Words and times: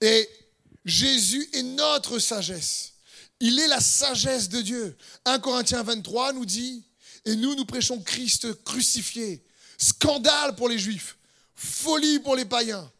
Et 0.00 0.28
Jésus 0.84 1.48
est 1.52 1.62
notre 1.62 2.18
sagesse. 2.18 2.94
Il 3.40 3.58
est 3.58 3.68
la 3.68 3.80
sagesse 3.80 4.48
de 4.48 4.60
Dieu. 4.60 4.96
1 5.24 5.38
Corinthiens 5.38 5.82
23 5.82 6.32
nous 6.32 6.46
dit, 6.46 6.84
et 7.24 7.36
nous, 7.36 7.54
nous 7.54 7.64
prêchons 7.64 8.00
Christ 8.00 8.62
crucifié. 8.64 9.44
Scandale 9.76 10.56
pour 10.56 10.68
les 10.68 10.78
Juifs, 10.78 11.16
folie 11.54 12.18
pour 12.18 12.34
les 12.34 12.44
païens, 12.44 12.90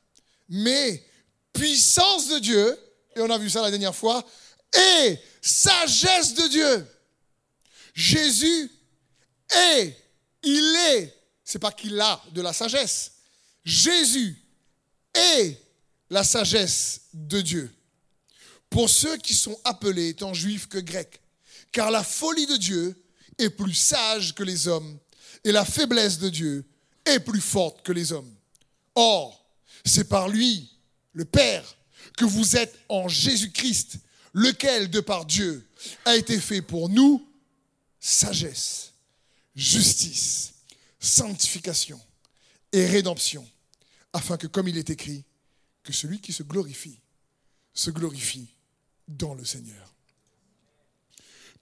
mais 0.48 1.04
puissance 1.52 2.28
de 2.28 2.38
Dieu, 2.38 2.78
et 3.16 3.20
on 3.20 3.30
a 3.30 3.38
vu 3.38 3.50
ça 3.50 3.62
la 3.62 3.70
dernière 3.70 3.96
fois, 3.96 4.24
et 4.72 5.18
sagesse 5.42 6.34
de 6.34 6.46
Dieu. 6.48 6.86
Jésus 7.94 8.70
est, 9.50 9.96
il 10.42 10.76
est, 10.92 11.14
c'est 11.42 11.58
pas 11.58 11.72
qu'il 11.72 12.00
a 12.00 12.22
de 12.30 12.42
la 12.42 12.52
sagesse. 12.52 13.12
Jésus 13.64 14.40
est 15.14 15.60
la 16.10 16.24
sagesse 16.24 17.02
de 17.12 17.40
Dieu. 17.40 17.70
Pour 18.70 18.90
ceux 18.90 19.16
qui 19.18 19.34
sont 19.34 19.58
appelés 19.64 20.14
tant 20.14 20.34
juifs 20.34 20.68
que 20.68 20.78
grecs, 20.78 21.20
car 21.72 21.90
la 21.90 22.04
folie 22.04 22.46
de 22.46 22.56
Dieu 22.56 23.02
est 23.38 23.50
plus 23.50 23.74
sage 23.74 24.34
que 24.34 24.42
les 24.42 24.68
hommes, 24.68 24.98
et 25.44 25.52
la 25.52 25.64
faiblesse 25.64 26.18
de 26.18 26.28
Dieu 26.28 26.64
est 27.04 27.20
plus 27.20 27.40
forte 27.40 27.82
que 27.82 27.92
les 27.92 28.12
hommes. 28.12 28.34
Or, 28.94 29.46
c'est 29.84 30.08
par 30.08 30.28
lui, 30.28 30.70
le 31.12 31.24
Père, 31.24 31.64
que 32.16 32.24
vous 32.24 32.56
êtes 32.56 32.78
en 32.88 33.08
Jésus-Christ, 33.08 33.98
lequel, 34.32 34.90
de 34.90 35.00
par 35.00 35.24
Dieu, 35.24 35.66
a 36.04 36.16
été 36.16 36.38
fait 36.40 36.62
pour 36.62 36.88
nous 36.88 37.26
sagesse, 38.00 38.92
justice, 39.54 40.54
sanctification 40.98 42.00
et 42.72 42.86
rédemption, 42.86 43.48
afin 44.12 44.36
que, 44.36 44.46
comme 44.46 44.68
il 44.68 44.78
est 44.78 44.90
écrit, 44.90 45.24
que 45.88 45.94
celui 45.94 46.20
qui 46.20 46.34
se 46.34 46.42
glorifie 46.42 47.00
se 47.72 47.90
glorifie 47.90 48.54
dans 49.06 49.32
le 49.32 49.42
Seigneur. 49.42 49.94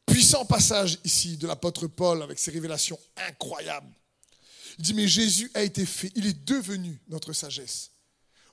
Puissant 0.05 0.45
passage 0.45 0.99
ici 1.05 1.37
de 1.37 1.47
l'apôtre 1.47 1.87
Paul 1.87 2.25
avec 2.25 2.41
ses 2.41 2.51
révélations 2.51 2.99
incroyables. 3.29 3.95
Il 4.79 4.85
dit, 4.85 4.95
mais 4.95 5.07
Jésus 5.07 5.49
a 5.55 5.63
été 5.63 5.87
fait, 5.87 6.11
il 6.17 6.27
est 6.27 6.45
devenu 6.45 7.01
notre 7.07 7.33
sagesse 7.33 7.93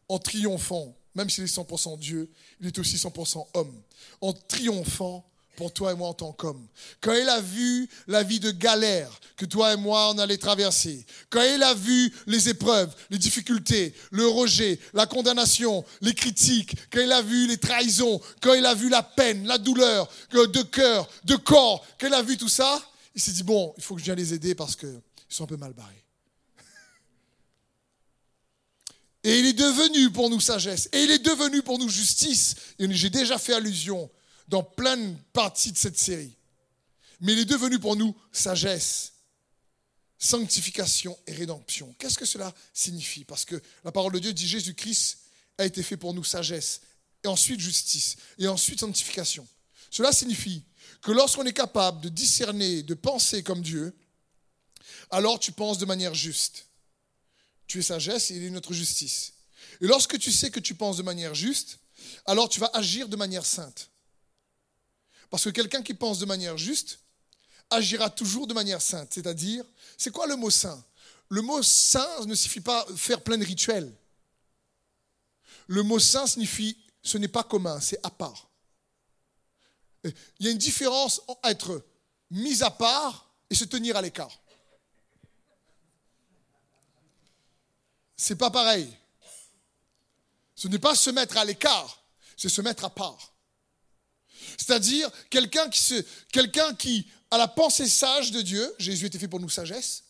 en 0.09 0.19
triomphant, 0.19 0.95
même 1.15 1.31
s'il 1.31 1.43
est 1.43 1.57
100% 1.57 1.97
Dieu, 1.97 2.31
il 2.59 2.67
est 2.67 2.77
aussi 2.77 2.97
100% 2.97 3.47
homme, 3.55 3.81
en 4.21 4.31
triomphant 4.31 5.27
pour 5.55 5.71
toi 5.71 5.91
et 5.91 5.95
moi 5.95 6.09
en 6.09 6.13
tant 6.13 6.31
qu'homme. 6.31 6.67
Quand 7.01 7.13
il 7.13 7.27
a 7.29 7.41
vu 7.41 7.87
la 8.07 8.23
vie 8.23 8.39
de 8.39 8.51
galère 8.51 9.09
que 9.37 9.45
toi 9.45 9.73
et 9.73 9.77
moi 9.77 10.11
on 10.11 10.17
allait 10.17 10.37
traverser, 10.37 11.05
quand 11.29 11.43
il 11.43 11.61
a 11.63 11.73
vu 11.73 12.13
les 12.27 12.49
épreuves, 12.49 12.93
les 13.09 13.17
difficultés, 13.17 13.93
le 14.11 14.27
rejet, 14.27 14.79
la 14.93 15.05
condamnation, 15.05 15.85
les 16.01 16.13
critiques, 16.13 16.75
quand 16.91 17.01
il 17.01 17.11
a 17.11 17.21
vu 17.21 17.47
les 17.47 17.57
trahisons, 17.57 18.19
quand 18.41 18.53
il 18.53 18.65
a 18.65 18.73
vu 18.73 18.89
la 18.89 19.03
peine, 19.03 19.45
la 19.45 19.57
douleur 19.57 20.09
de 20.31 20.61
cœur, 20.63 21.09
de 21.25 21.35
corps, 21.35 21.85
quand 21.99 22.07
il 22.07 22.13
a 22.13 22.21
vu 22.21 22.37
tout 22.37 22.49
ça, 22.49 22.81
il 23.15 23.21
s'est 23.21 23.31
dit 23.31 23.43
bon, 23.43 23.73
il 23.77 23.83
faut 23.83 23.95
que 23.95 23.99
je 23.99 24.05
vienne 24.05 24.17
les 24.17 24.33
aider 24.33 24.55
parce 24.55 24.75
qu'ils 24.75 25.01
sont 25.29 25.43
un 25.43 25.47
peu 25.47 25.57
mal 25.57 25.73
barrés. 25.73 26.03
Et 29.23 29.39
il 29.39 29.45
est 29.45 29.53
devenu 29.53 30.11
pour 30.11 30.29
nous 30.29 30.41
sagesse. 30.41 30.89
Et 30.91 31.03
il 31.03 31.11
est 31.11 31.23
devenu 31.23 31.61
pour 31.61 31.79
nous 31.79 31.87
justice. 31.87 32.55
Et 32.77 32.93
j'ai 32.93 33.09
déjà 33.09 33.37
fait 33.37 33.53
allusion 33.53 34.09
dans 34.47 34.63
plein 34.63 34.97
de 34.97 35.15
parties 35.33 35.71
de 35.71 35.77
cette 35.77 35.97
série. 35.97 36.35
Mais 37.19 37.33
il 37.33 37.39
est 37.39 37.45
devenu 37.45 37.79
pour 37.79 37.95
nous 37.95 38.15
sagesse, 38.31 39.13
sanctification 40.17 41.17
et 41.27 41.33
rédemption. 41.33 41.93
Qu'est-ce 41.99 42.17
que 42.17 42.25
cela 42.25 42.53
signifie? 42.73 43.23
Parce 43.25 43.45
que 43.45 43.61
la 43.83 43.91
parole 43.91 44.13
de 44.13 44.19
Dieu 44.19 44.33
dit 44.33 44.47
Jésus-Christ 44.47 45.19
a 45.57 45.65
été 45.65 45.83
fait 45.83 45.97
pour 45.97 46.13
nous 46.13 46.23
sagesse, 46.23 46.81
et 47.23 47.27
ensuite 47.27 47.59
justice, 47.59 48.17
et 48.37 48.47
ensuite 48.47 48.79
sanctification. 48.79 49.47
Cela 49.89 50.11
signifie 50.11 50.63
que 51.01 51.11
lorsqu'on 51.11 51.45
est 51.45 51.53
capable 51.53 52.01
de 52.01 52.09
discerner, 52.09 52.83
de 52.83 52.93
penser 52.93 53.43
comme 53.43 53.61
Dieu, 53.61 53.95
alors 55.11 55.39
tu 55.39 55.51
penses 55.51 55.77
de 55.77 55.85
manière 55.85 56.15
juste. 56.15 56.65
Tu 57.67 57.79
es 57.79 57.83
sagesse 57.83 58.31
et 58.31 58.35
il 58.35 58.43
est 58.43 58.49
notre 58.49 58.73
justice. 58.73 59.33
Et 59.81 59.87
lorsque 59.87 60.17
tu 60.17 60.31
sais 60.31 60.51
que 60.51 60.59
tu 60.59 60.75
penses 60.75 60.97
de 60.97 61.03
manière 61.03 61.35
juste, 61.35 61.79
alors 62.25 62.49
tu 62.49 62.59
vas 62.59 62.71
agir 62.73 63.07
de 63.07 63.15
manière 63.15 63.45
sainte. 63.45 63.89
Parce 65.33 65.45
que 65.45 65.49
quelqu'un 65.49 65.81
qui 65.81 65.95
pense 65.95 66.19
de 66.19 66.27
manière 66.27 66.59
juste 66.59 66.99
agira 67.71 68.07
toujours 68.11 68.45
de 68.45 68.53
manière 68.53 68.83
sainte. 68.83 69.11
C'est-à-dire, 69.15 69.65
c'est 69.97 70.11
quoi 70.11 70.27
le 70.27 70.35
mot 70.35 70.51
saint? 70.51 70.85
Le 71.27 71.41
mot 71.41 71.63
saint 71.63 72.19
ne 72.27 72.35
signifie 72.35 72.61
pas 72.61 72.85
faire 72.95 73.19
plein 73.19 73.39
de 73.39 73.43
rituels. 73.43 73.91
Le 75.65 75.81
mot 75.81 75.97
saint 75.97 76.27
signifie 76.27 76.77
ce 77.01 77.17
n'est 77.17 77.27
pas 77.27 77.41
commun, 77.41 77.79
c'est 77.79 77.99
à 78.03 78.11
part. 78.11 78.47
Il 80.03 80.13
y 80.45 80.49
a 80.49 80.51
une 80.51 80.59
différence 80.59 81.19
entre 81.25 81.49
être 81.49 81.83
mis 82.29 82.61
à 82.61 82.69
part 82.69 83.33
et 83.49 83.55
se 83.55 83.63
tenir 83.63 83.97
à 83.97 84.03
l'écart. 84.03 84.39
C'est 88.15 88.35
pas 88.35 88.51
pareil. 88.51 88.95
Ce 90.53 90.67
n'est 90.67 90.77
pas 90.77 90.93
se 90.93 91.09
mettre 91.09 91.37
à 91.37 91.43
l'écart, 91.43 92.03
c'est 92.37 92.49
se 92.49 92.61
mettre 92.61 92.85
à 92.85 92.91
part. 92.91 93.32
C'est-à-dire 94.57 95.09
quelqu'un 95.29 95.69
qui, 95.69 95.79
se, 95.79 96.03
quelqu'un 96.31 96.73
qui 96.75 97.07
a 97.31 97.37
la 97.37 97.47
pensée 97.47 97.87
sage 97.87 98.31
de 98.31 98.41
Dieu, 98.41 98.73
Jésus 98.79 99.05
était 99.05 99.19
fait 99.19 99.27
pour 99.27 99.39
nous 99.39 99.49
sagesse, 99.49 100.03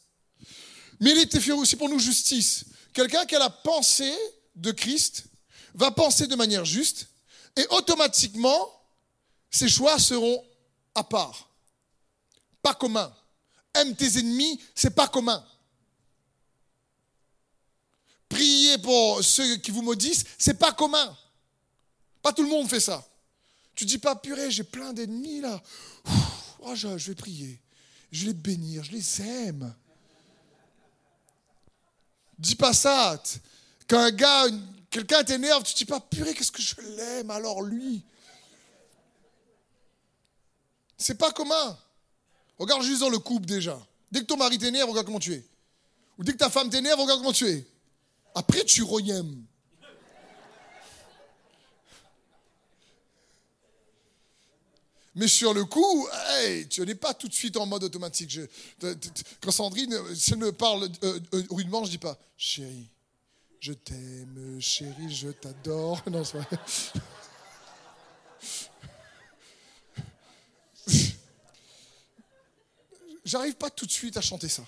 mais 0.99 1.11
il 1.11 1.19
était 1.19 1.39
fait 1.39 1.51
aussi 1.51 1.75
pour 1.75 1.89
nous 1.89 1.99
justice. 1.99 2.66
Quelqu'un 2.94 3.25
qui 3.25 3.35
a 3.35 3.39
la 3.39 3.49
pensée 3.49 4.13
de 4.55 4.71
Christ 4.71 5.25
va 5.73 5.91
penser 5.91 6.27
de 6.27 6.35
manière 6.35 6.66
juste 6.66 7.07
et 7.55 7.66
automatiquement, 7.69 8.69
ses 9.49 9.69
choix 9.69 9.99
seront 9.99 10.44
à 10.95 11.03
part, 11.03 11.50
pas 12.61 12.73
communs. 12.73 13.13
Aime 13.75 13.95
tes 13.95 14.19
ennemis, 14.19 14.59
c'est 14.75 14.94
pas 14.94 15.07
commun. 15.07 15.44
Priez 18.29 18.77
pour 18.79 19.23
ceux 19.23 19.57
qui 19.57 19.71
vous 19.71 19.81
maudissent, 19.81 20.25
c'est 20.38 20.57
pas 20.57 20.71
commun. 20.71 21.15
Pas 22.21 22.33
tout 22.33 22.44
le 22.44 22.50
monde 22.50 22.69
fait 22.69 22.79
ça. 22.79 23.05
Tu 23.75 23.85
dis 23.85 23.97
pas, 23.97 24.16
purée, 24.16 24.51
j'ai 24.51 24.63
plein 24.63 24.94
d'ennemis 24.94 25.41
là. 25.41 25.61
Oh, 26.66 26.75
je, 26.75 26.88
vais 26.88 27.16
prier. 27.16 27.59
Je 28.11 28.22
vais 28.22 28.28
les 28.28 28.34
bénir, 28.34 28.84
je 28.84 28.91
les 28.91 29.22
aime. 29.22 29.75
Dis 32.38 32.56
pas 32.56 32.73
ça. 32.73 33.22
Quand 33.88 34.00
un 34.00 34.12
gars, 34.12 34.45
quelqu'un 34.89 35.23
t'énerve, 35.23 35.63
tu 35.63 35.73
dis 35.73 35.85
pas, 35.85 36.00
purée, 36.00 36.33
qu'est-ce 36.33 36.51
que 36.51 36.62
je 36.62 36.75
l'aime 36.95 37.31
alors 37.31 37.62
lui. 37.62 38.03
C'est 40.97 41.17
pas 41.17 41.31
commun. 41.31 41.78
Regarde 42.57 42.83
juste 42.83 43.01
dans 43.01 43.09
le 43.09 43.19
couple 43.19 43.45
déjà. 43.45 43.78
Dès 44.12 44.22
que 44.22 44.25
ton 44.25 44.38
mari 44.38 44.57
t'énerve, 44.57 44.89
regarde 44.89 45.06
comment 45.06 45.19
tu 45.19 45.33
es. 45.33 45.44
Ou 46.17 46.23
dès 46.23 46.31
que 46.31 46.38
ta 46.38 46.50
femme 46.50 46.69
t'énerve, 46.69 47.00
regarde 47.00 47.19
comment 47.19 47.33
tu 47.33 47.47
es. 47.47 47.67
Après, 48.35 48.63
tu 48.63 48.83
royèmes. 48.83 49.44
Mais 55.16 55.28
sur 55.28 55.53
le 55.53 55.66
coup, 55.66 56.07
tu 56.69 56.81
n'es 56.81 56.96
pas 56.96 57.13
tout 57.13 57.28
de 57.28 57.34
suite 57.34 57.57
en 57.57 57.68
mode 57.68 57.84
automatique. 57.84 58.40
quand 59.41 59.51
Sandrine, 59.51 59.96
si 60.16 60.34
elle 60.34 60.40
me 60.40 60.51
parle 60.51 60.90
euh, 61.03 61.19
euh, 61.34 61.44
rudement, 61.51 61.85
je 61.85 61.91
dis 61.91 62.00
pas 62.00 62.18
chérie, 62.35 62.90
je 63.59 63.74
t'aime, 63.74 64.57
chérie, 64.59 65.13
je 65.13 65.29
t'adore. 65.29 66.01
Non, 66.09 66.24
c'est 66.24 66.38
vrai. 66.38 66.47
J'arrive 73.25 73.56
pas 73.56 73.69
tout 73.69 73.85
de 73.85 73.91
suite 73.91 74.18
à 74.18 74.22
chanter 74.22 74.50
ça. 74.50 74.63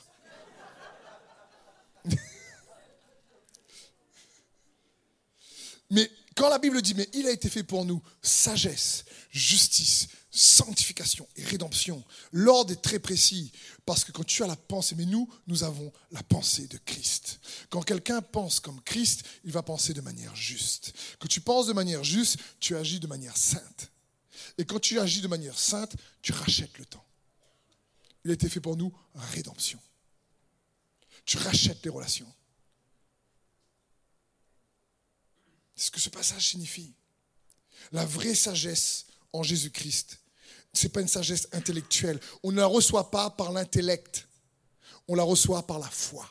Mais 5.90 6.10
quand 6.46 6.52
la 6.52 6.60
Bible 6.60 6.80
dit, 6.84 6.94
mais 6.94 7.10
il 7.14 7.26
a 7.26 7.32
été 7.32 7.50
fait 7.50 7.64
pour 7.64 7.86
nous 7.86 8.04
sagesse, 8.22 9.06
justice, 9.32 10.08
sanctification 10.30 11.28
et 11.38 11.44
rédemption. 11.44 12.04
L'ordre 12.32 12.72
est 12.72 12.84
très 12.84 13.00
précis 13.00 13.52
parce 13.84 14.04
que 14.04 14.12
quand 14.12 14.24
tu 14.24 14.44
as 14.44 14.48
la 14.48 14.56
pensée, 14.56 14.94
mais 14.94 15.08
nous, 15.08 15.28
nous 15.48 15.64
avons 15.64 15.92
la 16.12 16.22
pensée 16.22 16.68
de 16.68 16.78
Christ. 16.86 17.40
Quand 17.72 17.82
quelqu'un 17.82 18.22
pense 18.22 18.60
comme 18.60 18.80
Christ, 18.84 19.24
il 19.44 19.52
va 19.54 19.64
penser 19.64 19.96
de 19.96 20.02
manière 20.02 20.36
juste. 20.36 20.94
Quand 21.18 21.28
tu 21.28 21.42
penses 21.42 21.66
de 21.66 21.74
manière 21.74 22.04
juste, 22.04 22.38
tu 22.60 22.76
agis 22.78 23.00
de 23.00 23.08
manière 23.08 23.36
sainte. 23.36 23.90
Et 24.60 24.66
quand 24.66 24.80
tu 24.80 25.00
agis 25.00 25.22
de 25.22 25.28
manière 25.28 25.58
sainte, 25.58 25.96
tu 26.22 26.32
rachètes 26.32 26.78
le 26.78 26.86
temps. 26.86 27.06
Il 28.24 28.30
a 28.30 28.36
été 28.36 28.50
fait 28.50 28.62
pour 28.62 28.78
nous 28.78 28.94
rédemption. 29.16 29.80
Tu 31.26 31.38
rachètes 31.38 31.84
les 31.84 31.90
relations. 31.90 32.32
C'est 35.76 35.88
ce 35.88 35.92
que 35.92 36.00
ce 36.00 36.10
passage 36.10 36.50
signifie. 36.50 36.94
La 37.92 38.06
vraie 38.06 38.36
sagesse 38.36 39.06
en 39.34 39.44
Jésus-Christ, 39.44 40.20
ce 40.74 40.84
n'est 40.84 40.90
pas 40.90 41.02
une 41.02 41.08
sagesse 41.08 41.48
intellectuelle. 41.52 42.20
On 42.44 42.52
ne 42.52 42.58
la 42.58 42.66
reçoit 42.66 43.12
pas 43.12 43.30
par 43.30 43.52
l'intellect. 43.52 44.28
On 45.08 45.16
la 45.16 45.24
reçoit 45.24 45.66
par 45.66 45.80
la 45.80 45.90
foi. 45.90 46.30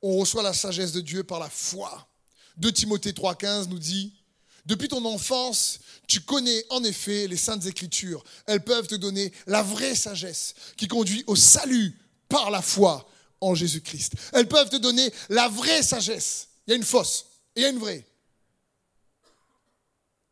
On 0.00 0.18
reçoit 0.18 0.42
la 0.42 0.54
sagesse 0.54 0.92
de 0.92 1.00
Dieu 1.00 1.24
par 1.24 1.38
la 1.38 1.50
foi. 1.50 2.08
2 2.56 2.72
Timothée 2.72 3.12
3,15 3.12 3.68
nous 3.68 3.78
dit 3.78 4.14
Depuis 4.66 4.88
ton 4.88 5.04
enfance, 5.04 5.80
tu 6.08 6.20
connais 6.20 6.64
en 6.70 6.82
effet 6.84 7.28
les 7.28 7.36
saintes 7.36 7.66
écritures. 7.66 8.22
Elles 8.46 8.64
peuvent 8.64 8.86
te 8.86 8.94
donner 8.94 9.32
la 9.46 9.62
vraie 9.62 9.94
sagesse 9.94 10.54
qui 10.76 10.88
conduit 10.88 11.24
au 11.26 11.36
salut 11.36 11.98
par 12.28 12.50
la 12.50 12.62
foi 12.62 13.08
en 13.40 13.54
Jésus-Christ. 13.54 14.14
Elles 14.32 14.48
peuvent 14.48 14.70
te 14.70 14.76
donner 14.76 15.12
la 15.28 15.48
vraie 15.48 15.82
sagesse. 15.82 16.48
Il 16.66 16.70
y 16.70 16.74
a 16.74 16.76
une 16.76 16.84
fausse 16.84 17.26
et 17.56 17.60
il 17.60 17.62
y 17.62 17.66
a 17.66 17.70
une 17.70 17.78
vraie. 17.78 18.06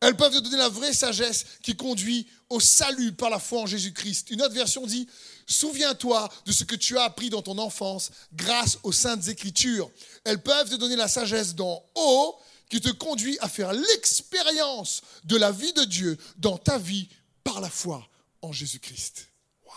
Elles 0.00 0.16
peuvent 0.16 0.32
te 0.32 0.38
donner 0.38 0.56
la 0.56 0.70
vraie 0.70 0.94
sagesse 0.94 1.44
qui 1.62 1.76
conduit 1.76 2.26
au 2.48 2.58
salut 2.58 3.12
par 3.12 3.28
la 3.28 3.38
foi 3.38 3.60
en 3.60 3.66
Jésus-Christ. 3.66 4.30
Une 4.30 4.40
autre 4.40 4.54
version 4.54 4.86
dit, 4.86 5.06
souviens-toi 5.46 6.28
de 6.46 6.52
ce 6.52 6.64
que 6.64 6.74
tu 6.74 6.96
as 6.96 7.04
appris 7.04 7.28
dans 7.28 7.42
ton 7.42 7.58
enfance 7.58 8.10
grâce 8.32 8.78
aux 8.82 8.92
saintes 8.92 9.28
écritures. 9.28 9.90
Elles 10.24 10.42
peuvent 10.42 10.70
te 10.70 10.76
donner 10.76 10.96
la 10.96 11.08
sagesse 11.08 11.54
d'en 11.54 11.84
haut 11.94 12.38
qui 12.70 12.80
te 12.80 12.88
conduit 12.88 13.36
à 13.40 13.48
faire 13.48 13.72
l'expérience 13.74 15.02
de 15.24 15.36
la 15.36 15.52
vie 15.52 15.72
de 15.74 15.84
Dieu 15.84 16.16
dans 16.38 16.56
ta 16.56 16.78
vie 16.78 17.08
par 17.44 17.60
la 17.60 17.68
foi 17.68 18.08
en 18.40 18.52
Jésus-Christ. 18.52 19.28
Waouh 19.66 19.74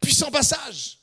Puissant 0.00 0.30
passage. 0.30 0.99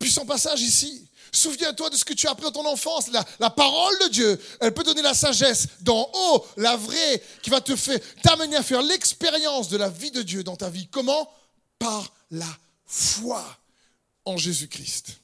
Puissant 0.00 0.24
passage 0.24 0.62
ici. 0.62 1.06
Souviens-toi 1.30 1.90
de 1.90 1.96
ce 1.96 2.04
que 2.04 2.14
tu 2.14 2.26
as 2.26 2.30
appris 2.30 2.44
dans 2.44 2.62
ton 2.62 2.66
enfance. 2.66 3.08
La, 3.38 3.50
parole 3.50 3.94
de 4.04 4.08
Dieu, 4.08 4.40
elle 4.60 4.72
peut 4.72 4.82
donner 4.82 5.02
la 5.02 5.14
sagesse 5.14 5.68
d'en 5.82 6.10
haut, 6.12 6.46
la 6.56 6.76
vraie, 6.76 7.22
qui 7.42 7.50
va 7.50 7.60
te 7.60 7.76
faire 7.76 8.00
t'amener 8.22 8.56
à 8.56 8.62
faire 8.62 8.82
l'expérience 8.82 9.68
de 9.68 9.76
la 9.76 9.90
vie 9.90 10.10
de 10.10 10.22
Dieu 10.22 10.42
dans 10.42 10.56
ta 10.56 10.70
vie. 10.70 10.88
Comment? 10.88 11.30
Par 11.78 12.12
la 12.30 12.58
foi 12.86 13.44
en 14.24 14.38
Jésus-Christ. 14.38 15.18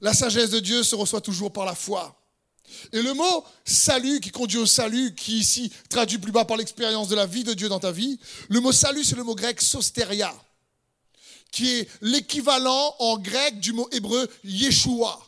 La 0.00 0.14
sagesse 0.14 0.50
de 0.50 0.60
Dieu 0.60 0.82
se 0.84 0.94
reçoit 0.94 1.20
toujours 1.20 1.52
par 1.52 1.64
la 1.64 1.74
foi. 1.74 2.16
Et 2.92 3.02
le 3.02 3.14
mot 3.14 3.44
salut 3.64 4.20
qui 4.20 4.30
conduit 4.30 4.58
au 4.58 4.66
salut, 4.66 5.14
qui 5.14 5.38
ici 5.38 5.72
traduit 5.90 6.18
plus 6.18 6.32
bas 6.32 6.44
par 6.44 6.56
l'expérience 6.56 7.08
de 7.08 7.16
la 7.16 7.26
vie 7.26 7.44
de 7.44 7.52
Dieu 7.52 7.68
dans 7.68 7.80
ta 7.80 7.92
vie, 7.92 8.18
le 8.48 8.60
mot 8.60 8.72
salut, 8.72 9.04
c'est 9.04 9.16
le 9.16 9.24
mot 9.24 9.34
grec 9.34 9.60
sosteria 9.60 10.34
qui 11.56 11.70
est 11.70 11.88
l'équivalent 12.02 12.94
en 12.98 13.16
grec 13.16 13.58
du 13.60 13.72
mot 13.72 13.88
hébreu 13.90 14.28
Yeshua. 14.44 15.18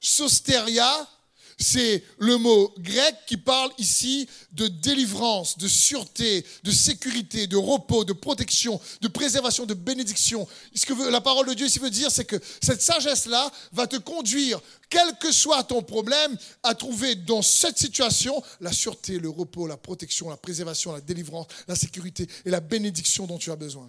Sosteria, 0.00 1.08
c'est 1.56 2.02
le 2.18 2.38
mot 2.38 2.74
grec 2.78 3.14
qui 3.28 3.36
parle 3.36 3.70
ici 3.78 4.28
de 4.50 4.66
délivrance, 4.66 5.58
de 5.58 5.68
sûreté, 5.68 6.44
de 6.64 6.72
sécurité, 6.72 7.46
de 7.46 7.56
repos, 7.56 8.04
de 8.04 8.12
protection, 8.12 8.80
de 9.00 9.06
préservation, 9.06 9.64
de 9.64 9.74
bénédiction. 9.74 10.48
Ce 10.74 10.84
que 10.86 11.08
la 11.08 11.20
parole 11.20 11.46
de 11.46 11.54
Dieu 11.54 11.66
ici 11.66 11.78
veut 11.78 11.90
dire, 11.90 12.10
c'est 12.10 12.24
que 12.24 12.40
cette 12.60 12.82
sagesse-là 12.82 13.48
va 13.70 13.86
te 13.86 13.96
conduire, 13.96 14.60
quel 14.88 15.16
que 15.20 15.30
soit 15.30 15.62
ton 15.62 15.82
problème, 15.82 16.36
à 16.64 16.74
trouver 16.74 17.14
dans 17.14 17.42
cette 17.42 17.78
situation 17.78 18.42
la 18.60 18.72
sûreté, 18.72 19.20
le 19.20 19.30
repos, 19.30 19.68
la 19.68 19.76
protection, 19.76 20.30
la 20.30 20.36
préservation, 20.36 20.90
la 20.90 21.00
délivrance, 21.00 21.46
la 21.68 21.76
sécurité 21.76 22.26
et 22.44 22.50
la 22.50 22.58
bénédiction 22.58 23.28
dont 23.28 23.38
tu 23.38 23.52
as 23.52 23.56
besoin. 23.56 23.88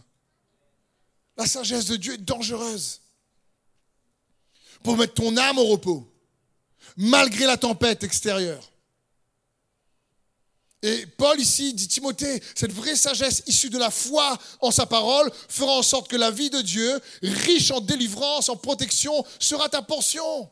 La 1.38 1.46
sagesse 1.46 1.86
de 1.86 1.96
Dieu 1.96 2.14
est 2.14 2.18
dangereuse 2.18 3.02
pour 4.84 4.98
mettre 4.98 5.14
ton 5.14 5.36
âme 5.38 5.58
au 5.58 5.66
repos, 5.66 6.12
malgré 6.98 7.46
la 7.46 7.58
tempête 7.58 8.04
extérieure. 8.04 8.72
Et 10.84 11.06
Paul 11.06 11.40
ici 11.40 11.74
dit, 11.76 11.88
Timothée, 11.88 12.42
cette 12.56 12.72
vraie 12.72 12.96
sagesse 12.96 13.44
issue 13.46 13.70
de 13.70 13.78
la 13.78 13.92
foi 13.92 14.38
en 14.62 14.72
sa 14.72 14.88
parole 14.88 15.32
fera 15.48 15.74
en 15.74 15.84
sorte 15.84 16.10
que 16.10 16.16
la 16.16 16.32
vie 16.32 16.50
de 16.50 16.62
Dieu, 16.62 17.00
riche 17.22 17.70
en 17.70 17.82
délivrance, 17.82 18.50
en 18.50 18.56
protection, 18.56 19.24
sera 19.40 19.70
ta 19.70 19.84
portion. 19.84 20.50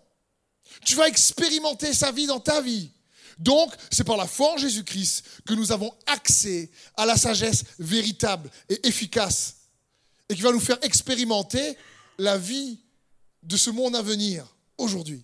Tu 0.86 0.96
vas 0.96 1.08
expérimenter 1.08 1.94
sa 1.94 2.12
vie 2.12 2.28
dans 2.28 2.40
ta 2.40 2.62
vie. 2.62 2.92
Donc, 3.40 3.74
c'est 3.90 4.04
par 4.04 4.18
la 4.18 4.28
foi 4.28 4.54
en 4.54 4.58
Jésus-Christ 4.58 5.24
que 5.48 5.56
nous 5.56 5.72
avons 5.72 5.92
accès 6.06 6.70
à 6.96 7.08
la 7.08 7.18
sagesse 7.18 7.64
véritable 7.80 8.52
et 8.68 8.88
efficace 8.88 9.56
et 10.30 10.36
qui 10.36 10.42
va 10.42 10.52
nous 10.52 10.60
faire 10.60 10.78
expérimenter 10.84 11.78
la 12.18 12.38
vie 12.38 12.80
de 13.44 13.58
ce 13.58 13.70
monde 13.70 13.96
à 13.96 14.02
venir 14.02 14.46
aujourd'hui. 14.78 15.24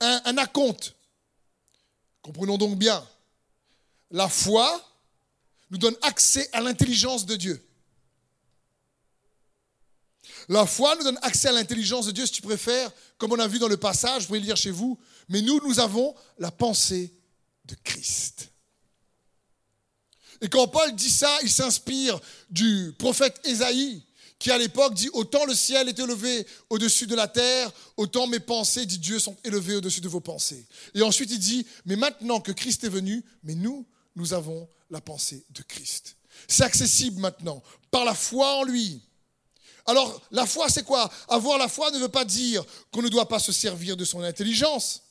Un, 0.00 0.22
un 0.26 0.38
acompte. 0.38 0.94
Comprenons 2.20 2.58
donc 2.58 2.76
bien. 2.76 3.06
La 4.10 4.28
foi 4.28 4.84
nous 5.70 5.78
donne 5.78 5.96
accès 6.02 6.48
à 6.52 6.60
l'intelligence 6.60 7.24
de 7.24 7.36
Dieu. 7.36 7.62
La 10.48 10.66
foi 10.66 10.94
nous 10.96 11.04
donne 11.04 11.18
accès 11.22 11.48
à 11.48 11.52
l'intelligence 11.52 12.06
de 12.06 12.12
Dieu, 12.12 12.26
si 12.26 12.32
tu 12.32 12.42
préfères, 12.42 12.90
comme 13.18 13.32
on 13.32 13.38
a 13.38 13.48
vu 13.48 13.58
dans 13.58 13.68
le 13.68 13.76
passage, 13.76 14.22
vous 14.22 14.28
pouvez 14.28 14.40
le 14.40 14.46
lire 14.46 14.56
chez 14.56 14.70
vous. 14.70 14.98
Mais 15.28 15.42
nous, 15.42 15.60
nous 15.66 15.80
avons 15.80 16.14
la 16.38 16.50
pensée 16.50 17.12
de 17.64 17.74
Christ. 17.82 18.50
Et 20.40 20.48
quand 20.48 20.68
Paul 20.68 20.94
dit 20.94 21.10
ça, 21.10 21.38
il 21.42 21.50
s'inspire 21.50 22.20
du 22.50 22.94
prophète 22.98 23.40
Ésaïe, 23.44 24.02
qui 24.38 24.50
à 24.50 24.58
l'époque 24.58 24.94
dit 24.94 25.08
Autant 25.12 25.44
le 25.44 25.54
ciel 25.54 25.88
est 25.88 25.98
élevé 25.98 26.46
au-dessus 26.70 27.06
de 27.06 27.14
la 27.14 27.28
terre, 27.28 27.70
autant 27.96 28.26
mes 28.26 28.40
pensées, 28.40 28.86
dit 28.86 28.98
Dieu, 28.98 29.18
sont 29.18 29.36
élevées 29.44 29.76
au-dessus 29.76 30.00
de 30.00 30.08
vos 30.08 30.20
pensées. 30.20 30.66
Et 30.94 31.02
ensuite 31.02 31.30
il 31.30 31.38
dit 31.38 31.66
Mais 31.84 31.96
maintenant 31.96 32.40
que 32.40 32.52
Christ 32.52 32.84
est 32.84 32.90
venu, 32.90 33.24
mais 33.42 33.54
nous, 33.54 33.86
nous 34.14 34.34
avons 34.34 34.68
la 34.90 35.00
pensée 35.00 35.44
de 35.50 35.62
Christ. 35.62 36.16
C'est 36.48 36.64
accessible 36.64 37.20
maintenant, 37.20 37.62
par 37.90 38.04
la 38.04 38.14
foi 38.14 38.56
en 38.56 38.62
lui. 38.62 39.00
Alors, 39.86 40.20
la 40.32 40.46
foi, 40.46 40.68
c'est 40.68 40.82
quoi? 40.82 41.10
Avoir 41.28 41.58
la 41.58 41.68
foi 41.68 41.90
ne 41.92 41.98
veut 41.98 42.08
pas 42.08 42.24
dire 42.24 42.64
qu'on 42.92 43.02
ne 43.02 43.08
doit 43.08 43.28
pas 43.28 43.38
se 43.38 43.52
servir 43.52 43.96
de 43.96 44.04
son 44.04 44.20
intelligence, 44.22 45.02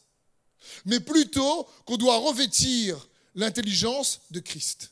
mais 0.85 0.99
plutôt 0.99 1.67
qu'on 1.85 1.97
doit 1.97 2.17
revêtir 2.17 3.07
l'intelligence 3.35 4.21
de 4.31 4.39
Christ 4.39 4.91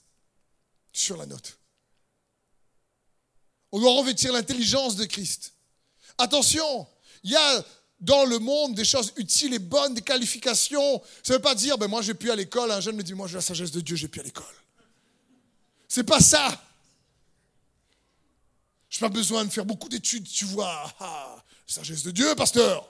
sur 1.04 1.18
la 1.18 1.26
note. 1.26 1.58
On 3.72 3.80
doit 3.80 3.94
revêtir 3.98 4.32
l'intelligence 4.34 4.96
de 4.96 5.06
Christ. 5.06 5.54
Attention, 6.18 6.88
il 7.24 7.32
y 7.32 7.36
a 7.36 7.66
dans 8.00 8.26
le 8.26 8.38
monde 8.38 8.76
des 8.76 8.86
choses 8.86 9.14
utiles 9.16 9.54
et 9.54 9.60
bonnes, 9.60 9.94
des 9.94 10.02
qualifications. 10.02 11.02
Ça 11.24 11.34
ne 11.34 11.38
veut 11.38 11.42
pas 11.42 11.56
dire, 11.56 11.78
ben 11.78 11.88
moi 11.88 12.02
j'ai 12.02 12.14
pu 12.14 12.30
à 12.30 12.36
l'école, 12.36 12.72
un 12.72 12.82
jeune 12.82 12.96
me 12.96 13.04
dit, 13.04 13.14
moi 13.14 13.28
j'ai 13.28 13.36
la 13.36 13.42
sagesse 13.42 13.72
de 13.72 13.82
Dieu, 13.82 13.96
j'ai 13.96 14.08
pu 14.08 14.20
à 14.20 14.24
l'école. 14.24 14.46
C'est 15.88 16.04
pas 16.04 16.20
ça. 16.20 16.62
Je 18.90 18.98
n'ai 18.98 19.10
pas 19.10 19.14
besoin 19.14 19.46
de 19.46 19.50
faire 19.50 19.66
beaucoup 19.66 19.90
d'études, 19.90 20.28
tu 20.28 20.46
vois. 20.46 20.94
Ah, 21.00 21.44
sagesse 21.66 22.04
de 22.04 22.12
Dieu, 22.12 22.36
pasteur. 22.36 22.90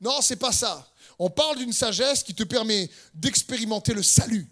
Non, 0.00 0.20
c'est 0.20 0.36
pas 0.36 0.52
ça. 0.52 0.88
On 1.18 1.30
parle 1.30 1.58
d'une 1.58 1.72
sagesse 1.72 2.24
qui 2.24 2.34
te 2.34 2.42
permet 2.42 2.90
d'expérimenter 3.14 3.94
le 3.94 4.02
salut 4.02 4.48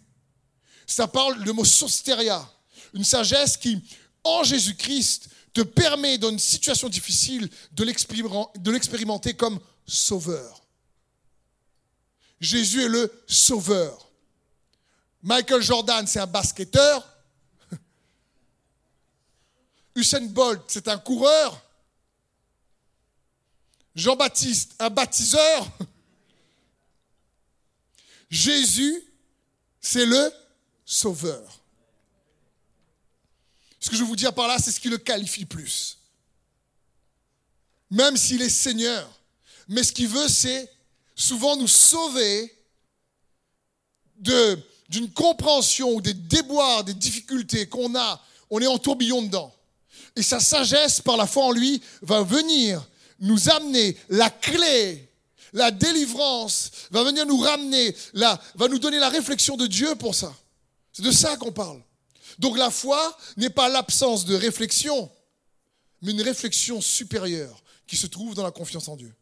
ça 0.92 1.06
parle 1.06 1.42
le 1.42 1.52
mot 1.52 1.64
sosteria, 1.64 2.48
une 2.94 3.04
sagesse 3.04 3.56
qui, 3.56 3.80
en 4.24 4.42
Jésus-Christ, 4.42 5.28
te 5.52 5.62
permet 5.62 6.18
dans 6.18 6.30
une 6.30 6.38
situation 6.38 6.88
difficile 6.88 7.48
de 7.72 8.70
l'expérimenter 8.70 9.34
comme 9.34 9.60
sauveur. 9.86 10.62
Jésus 12.40 12.82
est 12.82 12.88
le 12.88 13.12
sauveur. 13.26 14.08
Michael 15.22 15.62
Jordan, 15.62 16.06
c'est 16.06 16.20
un 16.20 16.26
basketteur. 16.26 17.06
Usain 19.94 20.26
Bolt, 20.26 20.62
c'est 20.68 20.88
un 20.88 20.98
coureur. 20.98 21.62
Jean-Baptiste, 23.94 24.74
un 24.78 24.88
baptiseur. 24.88 25.68
Jésus, 28.30 29.02
c'est 29.80 30.06
le 30.06 30.32
sauveur. 30.90 31.62
Ce 33.78 33.88
que 33.88 33.96
je 33.96 34.02
veux 34.02 34.08
vous 34.08 34.16
dire 34.16 34.34
par 34.34 34.48
là, 34.48 34.58
c'est 34.58 34.72
ce 34.72 34.80
qui 34.80 34.88
le 34.88 34.98
qualifie 34.98 35.44
plus. 35.44 35.98
Même 37.90 38.16
s'il 38.16 38.42
est 38.42 38.50
Seigneur. 38.50 39.08
Mais 39.68 39.84
ce 39.84 39.92
qu'il 39.92 40.08
veut, 40.08 40.28
c'est 40.28 40.70
souvent 41.14 41.56
nous 41.56 41.68
sauver 41.68 42.52
d'une 44.16 45.10
compréhension 45.14 45.90
ou 45.94 46.00
des 46.00 46.12
déboires, 46.12 46.82
des 46.82 46.94
difficultés 46.94 47.68
qu'on 47.68 47.94
a. 47.94 48.20
On 48.50 48.60
est 48.60 48.66
en 48.66 48.78
tourbillon 48.78 49.22
dedans. 49.22 49.54
Et 50.16 50.22
sa 50.22 50.40
sagesse, 50.40 51.00
par 51.00 51.16
la 51.16 51.26
foi 51.26 51.44
en 51.44 51.52
lui, 51.52 51.80
va 52.02 52.22
venir 52.22 52.84
nous 53.20 53.48
amener 53.48 53.96
la 54.08 54.28
clé, 54.28 55.08
la 55.52 55.70
délivrance, 55.70 56.72
va 56.90 57.04
venir 57.04 57.24
nous 57.26 57.38
ramener, 57.38 57.94
la, 58.12 58.40
va 58.56 58.66
nous 58.66 58.80
donner 58.80 58.98
la 58.98 59.08
réflexion 59.08 59.56
de 59.56 59.68
Dieu 59.68 59.94
pour 59.94 60.16
ça. 60.16 60.34
C'est 61.00 61.06
de 61.06 61.12
ça 61.12 61.38
qu'on 61.38 61.50
parle. 61.50 61.82
Donc 62.38 62.58
la 62.58 62.70
foi 62.70 63.16
n'est 63.38 63.48
pas 63.48 63.70
l'absence 63.70 64.26
de 64.26 64.34
réflexion, 64.34 65.10
mais 66.02 66.12
une 66.12 66.20
réflexion 66.20 66.82
supérieure 66.82 67.62
qui 67.86 67.96
se 67.96 68.06
trouve 68.06 68.34
dans 68.34 68.42
la 68.42 68.50
confiance 68.50 68.86
en 68.86 68.96
Dieu. 68.96 69.14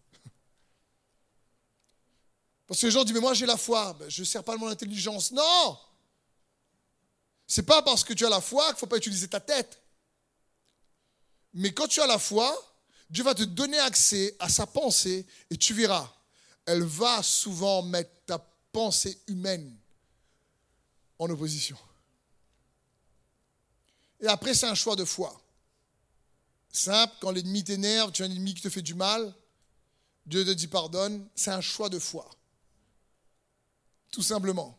Parce 2.66 2.80
que 2.80 2.86
les 2.86 2.90
gens 2.90 3.04
disent, 3.04 3.14
mais 3.14 3.20
moi 3.20 3.32
j'ai 3.32 3.46
la 3.46 3.56
foi, 3.56 3.92
ben, 3.92 4.10
je 4.10 4.22
ne 4.22 4.26
sers 4.26 4.42
pas 4.42 4.56
de 4.56 4.58
mon 4.58 4.66
intelligence. 4.66 5.30
Non 5.30 5.78
C'est 7.46 7.62
pas 7.62 7.80
parce 7.82 8.02
que 8.02 8.12
tu 8.12 8.26
as 8.26 8.28
la 8.28 8.40
foi 8.40 8.64
qu'il 8.66 8.74
ne 8.74 8.78
faut 8.78 8.86
pas 8.88 8.96
utiliser 8.96 9.28
ta 9.28 9.38
tête. 9.38 9.80
Mais 11.54 11.72
quand 11.72 11.86
tu 11.86 12.00
as 12.00 12.08
la 12.08 12.18
foi, 12.18 12.52
Dieu 13.08 13.22
va 13.22 13.36
te 13.36 13.44
donner 13.44 13.78
accès 13.78 14.34
à 14.40 14.48
sa 14.48 14.66
pensée 14.66 15.24
et 15.48 15.56
tu 15.56 15.74
verras, 15.74 16.12
elle 16.66 16.82
va 16.82 17.22
souvent 17.22 17.82
mettre 17.82 18.10
ta 18.26 18.44
pensée 18.72 19.22
humaine 19.28 19.78
en 21.18 21.28
opposition. 21.30 21.76
Et 24.20 24.26
après, 24.26 24.54
c'est 24.54 24.66
un 24.66 24.74
choix 24.74 24.96
de 24.96 25.04
foi. 25.04 25.40
Simple, 26.70 27.14
quand 27.20 27.30
l'ennemi 27.30 27.64
t'énerve, 27.64 28.12
tu 28.12 28.22
as 28.22 28.26
un 28.26 28.30
ennemi 28.30 28.54
qui 28.54 28.62
te 28.62 28.70
fait 28.70 28.82
du 28.82 28.94
mal, 28.94 29.34
Dieu 30.26 30.44
te 30.44 30.50
dit 30.50 30.68
pardonne, 30.68 31.26
c'est 31.34 31.50
un 31.50 31.60
choix 31.60 31.88
de 31.88 31.98
foi. 31.98 32.28
Tout 34.10 34.22
simplement. 34.22 34.78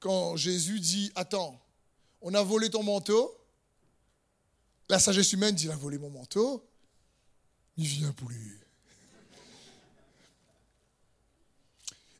Quand 0.00 0.36
Jésus 0.36 0.78
dit, 0.78 1.10
attends, 1.14 1.60
on 2.20 2.34
a 2.34 2.42
volé 2.42 2.70
ton 2.70 2.82
manteau, 2.82 3.34
la 4.88 4.98
sagesse 4.98 5.32
humaine 5.32 5.54
dit, 5.54 5.64
il 5.64 5.70
a 5.70 5.76
volé 5.76 5.98
mon 5.98 6.10
manteau, 6.10 6.64
il 7.76 7.86
vient 7.86 8.12
pour 8.12 8.28
lui. 8.28 8.52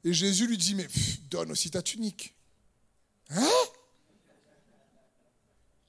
Et 0.05 0.12
Jésus 0.12 0.47
lui 0.47 0.59
dit, 0.59 0.75
mais 0.75 0.88
donne 1.31 1.50
aussi 1.50 1.71
ta 1.71 1.83
tunique. 1.83 2.35
Hein? 3.31 3.51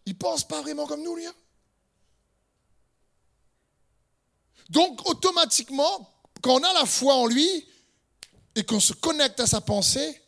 Il 0.06 0.18
pense 0.18 0.48
pas 0.48 0.62
vraiment 0.62 0.88
comme 0.88 1.04
nous, 1.04 1.16
lui. 1.16 1.26
Hein? 1.26 1.36
Donc, 4.70 5.08
automatiquement, 5.10 6.10
quand 6.42 6.60
on 6.60 6.64
a 6.64 6.74
la 6.74 6.86
foi 6.86 7.16
en 7.16 7.26
lui 7.26 7.68
et 8.56 8.64
qu'on 8.64 8.80
se 8.80 8.94
connecte 8.94 9.40
à 9.40 9.48
sa 9.48 9.62
pensée, 9.62 10.22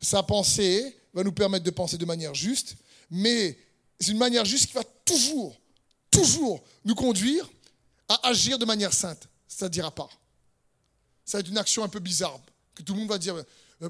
sa 0.00 0.22
pensée 0.22 0.98
va 1.14 1.22
nous 1.22 1.32
permettre 1.32 1.64
de 1.64 1.70
penser 1.70 1.96
de 1.96 2.04
manière 2.04 2.34
juste, 2.34 2.76
mais 3.10 3.58
c'est 4.00 4.10
une 4.10 4.18
manière 4.18 4.44
juste 4.44 4.66
qui 4.66 4.72
va 4.74 4.84
toujours, 5.04 5.56
toujours 6.10 6.62
nous 6.84 6.94
conduire 6.94 7.48
à 8.08 8.28
agir 8.28 8.58
de 8.58 8.64
manière 8.64 8.92
sainte, 8.92 9.28
c'est-à-dire 9.46 9.86
à 9.86 9.90
part. 9.90 10.18
Ça 11.24 11.38
va 11.38 11.40
être 11.40 11.48
une 11.48 11.58
action 11.58 11.84
un 11.84 11.88
peu 11.88 12.00
bizarre, 12.00 12.40
que 12.74 12.82
tout 12.82 12.94
le 12.94 13.00
monde 13.00 13.08
va 13.08 13.18
dire, 13.18 13.36
euh, 13.36 13.44
euh, 13.82 13.88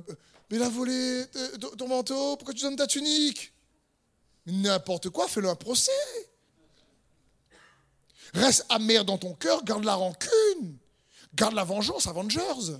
mais 0.50 0.56
il 0.56 0.62
a 0.62 0.68
volé 0.68 0.92
euh, 1.36 1.58
ton 1.78 1.88
manteau, 1.88 2.36
pourquoi 2.36 2.54
tu 2.54 2.62
donnes 2.62 2.76
ta 2.76 2.86
tunique? 2.86 3.52
N'importe 4.46 5.08
quoi, 5.10 5.28
fais-le 5.28 5.48
un 5.48 5.54
procès. 5.54 5.92
Reste 8.34 8.64
amer 8.68 9.04
dans 9.04 9.18
ton 9.18 9.34
cœur, 9.34 9.62
garde 9.64 9.84
la 9.84 9.94
rancune, 9.94 10.78
garde 11.34 11.54
la 11.54 11.64
vengeance, 11.64 12.06
Avengers. 12.06 12.76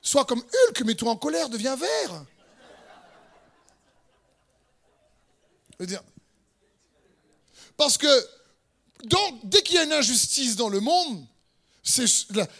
Sois 0.00 0.24
comme 0.24 0.40
Hulk, 0.40 0.82
mets-toi 0.82 1.10
en 1.10 1.16
colère, 1.16 1.48
deviens 1.48 1.76
vert. 1.76 2.24
Parce 7.76 7.98
que 7.98 8.28
donc, 9.04 9.40
dès 9.44 9.62
qu'il 9.62 9.76
y 9.76 9.78
a 9.78 9.84
une 9.84 9.92
injustice 9.92 10.56
dans 10.56 10.68
le 10.68 10.80
monde, 10.80 11.26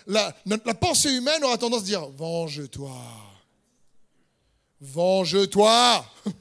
la, 0.06 0.74
pensée 0.74 1.10
humaine 1.10 1.42
aura 1.44 1.56
tendance 1.58 1.82
à 1.82 1.84
dire 1.84 2.06
Venge-toi. 2.10 3.00
Venge-toi. 4.80 6.06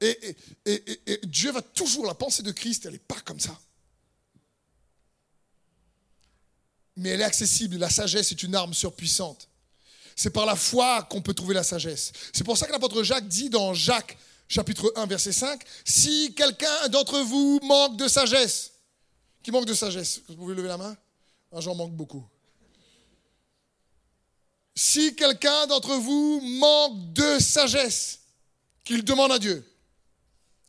Et, 0.00 0.36
Dieu 1.24 1.50
va 1.52 1.62
toujours, 1.62 2.06
la 2.06 2.14
pensée 2.14 2.42
de 2.42 2.52
Christ, 2.52 2.84
elle 2.86 2.92
n'est 2.92 2.98
pas 2.98 3.20
comme 3.24 3.40
ça. 3.40 3.58
Mais 6.96 7.10
elle 7.10 7.20
est 7.22 7.24
accessible. 7.24 7.76
La 7.76 7.88
sagesse 7.88 8.30
est 8.32 8.42
une 8.42 8.54
arme 8.54 8.74
surpuissante. 8.74 9.48
C'est 10.14 10.30
par 10.30 10.44
la 10.46 10.56
foi 10.56 11.02
qu'on 11.04 11.22
peut 11.22 11.34
trouver 11.34 11.54
la 11.54 11.64
sagesse. 11.64 12.12
C'est 12.32 12.44
pour 12.44 12.58
ça 12.58 12.66
que 12.66 12.72
l'apôtre 12.72 13.02
Jacques 13.02 13.26
dit 13.26 13.48
dans 13.48 13.72
Jacques 13.74 14.18
chapitre 14.48 14.92
1 14.96 15.06
verset 15.06 15.32
5, 15.32 15.60
si 15.84 16.34
quelqu'un 16.34 16.88
d'entre 16.88 17.18
vous 17.20 17.58
manque 17.62 17.96
de 17.96 18.06
sagesse, 18.08 18.73
qui 19.44 19.52
manque 19.52 19.66
de 19.66 19.74
sagesse 19.74 20.22
Vous 20.26 20.34
pouvez 20.34 20.54
lever 20.54 20.68
la 20.68 20.78
main? 20.78 20.96
Ah, 21.52 21.60
J'en 21.60 21.74
manque 21.76 21.92
beaucoup. 21.92 22.26
Si 24.74 25.14
quelqu'un 25.14 25.68
d'entre 25.68 25.94
vous 25.94 26.40
manque 26.40 27.12
de 27.12 27.38
sagesse, 27.38 28.20
qu'il 28.82 29.04
demande 29.04 29.30
à 29.30 29.38
Dieu, 29.38 29.64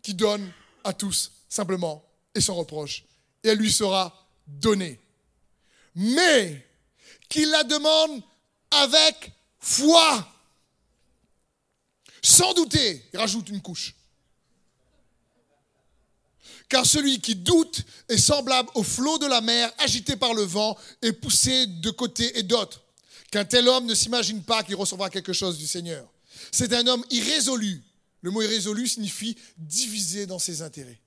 qui 0.04 0.14
donne 0.14 0.52
à 0.84 0.94
tous 0.94 1.32
simplement 1.50 2.06
et 2.36 2.42
sans 2.42 2.54
reproche, 2.54 3.04
et 3.44 3.48
elle 3.50 3.58
lui 3.58 3.72
sera 3.72 4.28
donnée. 4.46 5.00
Mais 5.96 6.68
qu'il 7.30 7.50
la 7.50 7.64
demande 7.64 8.22
avec 8.72 9.32
foi, 9.60 10.28
sans 12.22 12.54
douter, 12.54 13.10
il 13.14 13.18
rajoute 13.18 13.50
une 13.50 13.62
couche. 13.62 13.96
Car 16.70 16.86
celui 16.86 17.20
qui 17.20 17.36
doute 17.36 17.84
est 18.10 18.18
semblable 18.18 18.70
au 18.74 18.84
flot 18.84 19.18
de 19.20 19.28
la 19.28 19.42
mer, 19.42 19.72
agité 19.78 20.16
par 20.16 20.34
le 20.34 20.42
vent 20.42 20.78
et 21.02 21.12
poussé 21.14 21.68
de 21.68 21.90
côté 21.92 22.38
et 22.40 22.44
d'autre. 22.44 22.84
Qu'un 23.32 23.46
tel 23.46 23.68
homme 23.68 23.86
ne 23.86 23.94
s'imagine 23.94 24.44
pas 24.44 24.64
qu'il 24.64 24.76
recevra 24.76 25.10
quelque 25.10 25.34
chose 25.34 25.58
du 25.58 25.68
Seigneur. 25.68 26.08
C'est 26.52 26.74
un 26.74 26.88
homme 26.88 27.04
irrésolu, 27.12 27.82
le 28.22 28.32
mot 28.32 28.42
irrésolu 28.42 28.88
signifie 28.88 29.38
diviser 29.58 30.26
dans 30.26 30.40
ses 30.40 30.62
intérêts. 30.62 31.00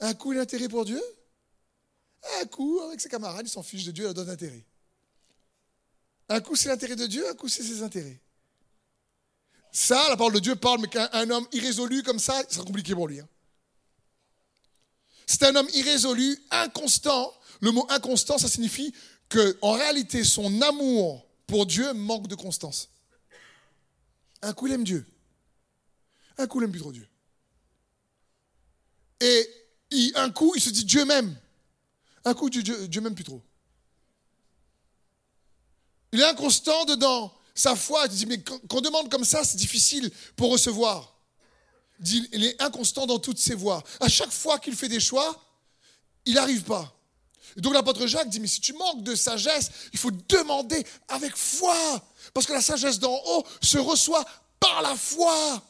Un 0.00 0.14
coup, 0.14 0.32
il 0.32 0.38
a 0.38 0.68
pour 0.68 0.84
Dieu? 0.84 1.02
Un 2.40 2.46
coup, 2.46 2.80
avec 2.80 3.00
ses 3.00 3.08
camarades, 3.08 3.46
il 3.46 3.50
s'en 3.50 3.62
fiche 3.62 3.84
de 3.84 3.90
Dieu, 3.90 4.04
il 4.04 4.08
a 4.08 4.12
d'autres 4.14 4.30
intérêts. 4.30 4.64
Un 6.28 6.40
coup, 6.40 6.56
c'est 6.56 6.68
l'intérêt 6.68 6.96
de 6.96 7.06
Dieu, 7.06 7.28
un 7.28 7.34
coup, 7.34 7.48
c'est 7.48 7.62
ses 7.62 7.82
intérêts. 7.82 8.18
Ça, 9.70 10.06
la 10.08 10.16
parole 10.16 10.32
de 10.32 10.38
Dieu 10.38 10.56
parle, 10.56 10.80
mais 10.80 10.88
qu'un 10.88 11.30
homme 11.30 11.46
irrésolu 11.52 12.02
comme 12.02 12.18
ça, 12.18 12.42
sera 12.48 12.64
compliqué 12.64 12.94
pour 12.94 13.08
lui. 13.08 13.20
Hein. 13.20 13.28
C'est 15.26 15.42
un 15.44 15.56
homme 15.56 15.68
irrésolu, 15.74 16.38
inconstant. 16.50 17.32
Le 17.60 17.70
mot 17.70 17.86
inconstant, 17.88 18.38
ça 18.38 18.48
signifie 18.48 18.92
qu'en 19.28 19.72
réalité, 19.72 20.22
son 20.24 20.60
amour 20.62 21.26
pour 21.46 21.66
Dieu 21.66 21.92
manque 21.94 22.28
de 22.28 22.34
constance. 22.34 22.90
Un 24.42 24.52
coup, 24.52 24.66
il 24.66 24.74
aime 24.74 24.84
Dieu. 24.84 25.06
Un 26.36 26.46
coup, 26.46 26.58
il 26.58 26.62
n'aime 26.62 26.72
plus 26.72 26.80
trop 26.80 26.92
Dieu. 26.92 27.08
Et 29.20 29.48
un 30.16 30.30
coup, 30.30 30.52
il 30.54 30.60
se 30.60 30.70
dit 30.70 30.84
Dieu 30.84 31.04
m'aime. 31.04 31.34
Un 32.24 32.34
coup, 32.34 32.50
Dieu, 32.50 32.62
Dieu, 32.62 33.00
m'aime 33.00 33.14
plus 33.14 33.24
trop. 33.24 33.42
Il 36.12 36.20
est 36.20 36.24
inconstant 36.24 36.84
dedans. 36.84 37.32
Sa 37.54 37.76
foi, 37.76 38.06
il 38.06 38.10
dit, 38.10 38.26
mais 38.26 38.42
qu'on 38.42 38.80
demande 38.80 39.10
comme 39.10 39.24
ça, 39.24 39.44
c'est 39.44 39.56
difficile 39.56 40.10
pour 40.36 40.50
recevoir. 40.50 41.13
Il 42.00 42.44
est 42.44 42.60
inconstant 42.60 43.06
dans 43.06 43.18
toutes 43.18 43.38
ses 43.38 43.54
voies. 43.54 43.82
À 44.00 44.08
chaque 44.08 44.32
fois 44.32 44.58
qu'il 44.58 44.74
fait 44.74 44.88
des 44.88 45.00
choix, 45.00 45.40
il 46.24 46.34
n'arrive 46.34 46.64
pas. 46.64 46.94
Et 47.56 47.60
donc 47.60 47.72
l'apôtre 47.74 48.06
Jacques 48.06 48.28
dit, 48.28 48.40
mais 48.40 48.48
si 48.48 48.60
tu 48.60 48.72
manques 48.72 49.04
de 49.04 49.14
sagesse, 49.14 49.70
il 49.92 49.98
faut 49.98 50.10
demander 50.10 50.84
avec 51.08 51.36
foi. 51.36 52.02
Parce 52.32 52.46
que 52.46 52.52
la 52.52 52.62
sagesse 52.62 52.98
d'en 52.98 53.14
haut 53.14 53.44
se 53.62 53.78
reçoit 53.78 54.24
par 54.58 54.82
la 54.82 54.96
foi. 54.96 55.62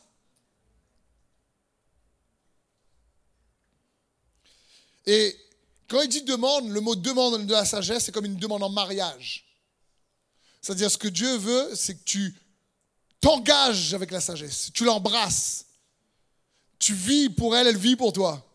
Et 5.07 5.39
quand 5.89 6.01
il 6.01 6.09
dit 6.09 6.23
demande, 6.23 6.71
le 6.71 6.81
mot 6.81 6.97
demande 6.97 7.47
de 7.47 7.53
la 7.53 7.67
sagesse, 7.67 8.05
c'est 8.05 8.13
comme 8.13 8.25
une 8.25 8.37
demande 8.37 8.63
en 8.63 8.71
mariage. 8.71 9.45
C'est-à-dire 10.63 10.91
ce 10.91 10.97
que 10.97 11.09
Dieu 11.09 11.37
veut, 11.37 11.75
c'est 11.75 11.95
que 11.95 12.05
tu 12.05 12.35
t'engages 13.21 13.93
avec 13.93 14.11
la 14.11 14.21
sagesse, 14.21 14.71
tu 14.73 14.85
l'embrasses. 14.85 15.67
Tu 16.85 16.93
vis 16.93 17.31
pour 17.31 17.57
elle, 17.57 17.67
elle 17.67 17.79
vit 17.79 17.97
pour 17.97 18.13
toi. 18.13 18.47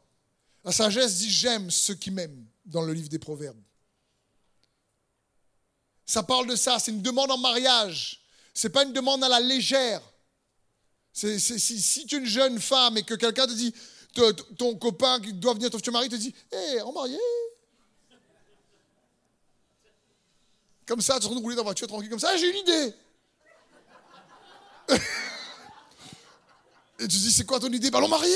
La 0.64 0.72
sagesse 0.72 1.18
dit 1.18 1.32
j'aime 1.32 1.72
ceux 1.72 1.96
qui 1.96 2.12
m'aiment 2.12 2.46
dans 2.64 2.84
le 2.84 2.94
livre 2.94 3.10
des 3.10 3.18
Proverbes. 3.18 3.60
Ça 6.06 6.22
parle 6.22 6.46
de 6.46 6.56
ça, 6.56 6.78
c'est 6.78 6.92
une 6.92 7.02
demande 7.02 7.32
en 7.32 7.40
mariage. 7.40 8.22
Ce 8.54 8.68
n'est 8.68 8.72
pas 8.72 8.84
une 8.84 8.94
demande 8.94 9.24
à 9.24 9.30
la 9.30 9.40
légère. 9.40 10.04
si, 11.12 12.06
tu 12.08 12.18
es 12.18 12.20
une 12.20 12.28
jeune 12.28 12.60
femme 12.60 12.98
et 12.98 13.04
que 13.04 13.16
quelqu'un 13.16 13.48
te 13.48 13.54
dit 13.54 13.74
ton 14.60 14.76
copain 14.76 15.20
qui 15.22 15.34
doit 15.34 15.56
venir, 15.56 15.72
ton 15.72 15.80
futur 15.80 15.94
mari 15.94 16.08
te 16.08 16.16
dit 16.16 16.32
Hé, 16.52 16.56
hey, 16.56 16.82
en 16.82 16.92
marié 16.92 17.18
Comme 20.86 21.02
ça, 21.02 21.20
tu 21.20 21.28
de 21.28 21.34
rouler 21.34 21.56
dans 21.56 21.64
la 21.64 21.70
voiture 21.70 21.88
tranquille, 21.88 22.12
comme 22.12 22.20
ça, 22.20 22.38
j'ai 22.38 22.52
une 22.52 22.58
idée 22.58 22.94
Et 27.00 27.08
tu 27.08 27.18
dis 27.18 27.32
C'est 27.32 27.46
quoi 27.46 27.60
ton 27.60 27.72
idée? 27.72 27.90
Ballon 27.90 28.08
marié 28.08 28.36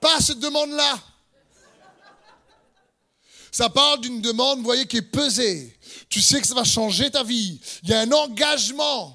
Pas 0.00 0.20
cette 0.20 0.38
demande-là. 0.38 1.00
Ça 3.50 3.68
parle 3.68 4.00
d'une 4.00 4.20
demande, 4.20 4.58
vous 4.58 4.64
voyez, 4.64 4.86
qui 4.86 4.98
est 4.98 5.02
pesée. 5.02 5.76
Tu 6.08 6.20
sais 6.20 6.40
que 6.40 6.46
ça 6.46 6.54
va 6.54 6.64
changer 6.64 7.10
ta 7.10 7.24
vie. 7.24 7.60
Il 7.82 7.88
y 7.88 7.94
a 7.94 8.00
un 8.00 8.12
engagement. 8.12 9.14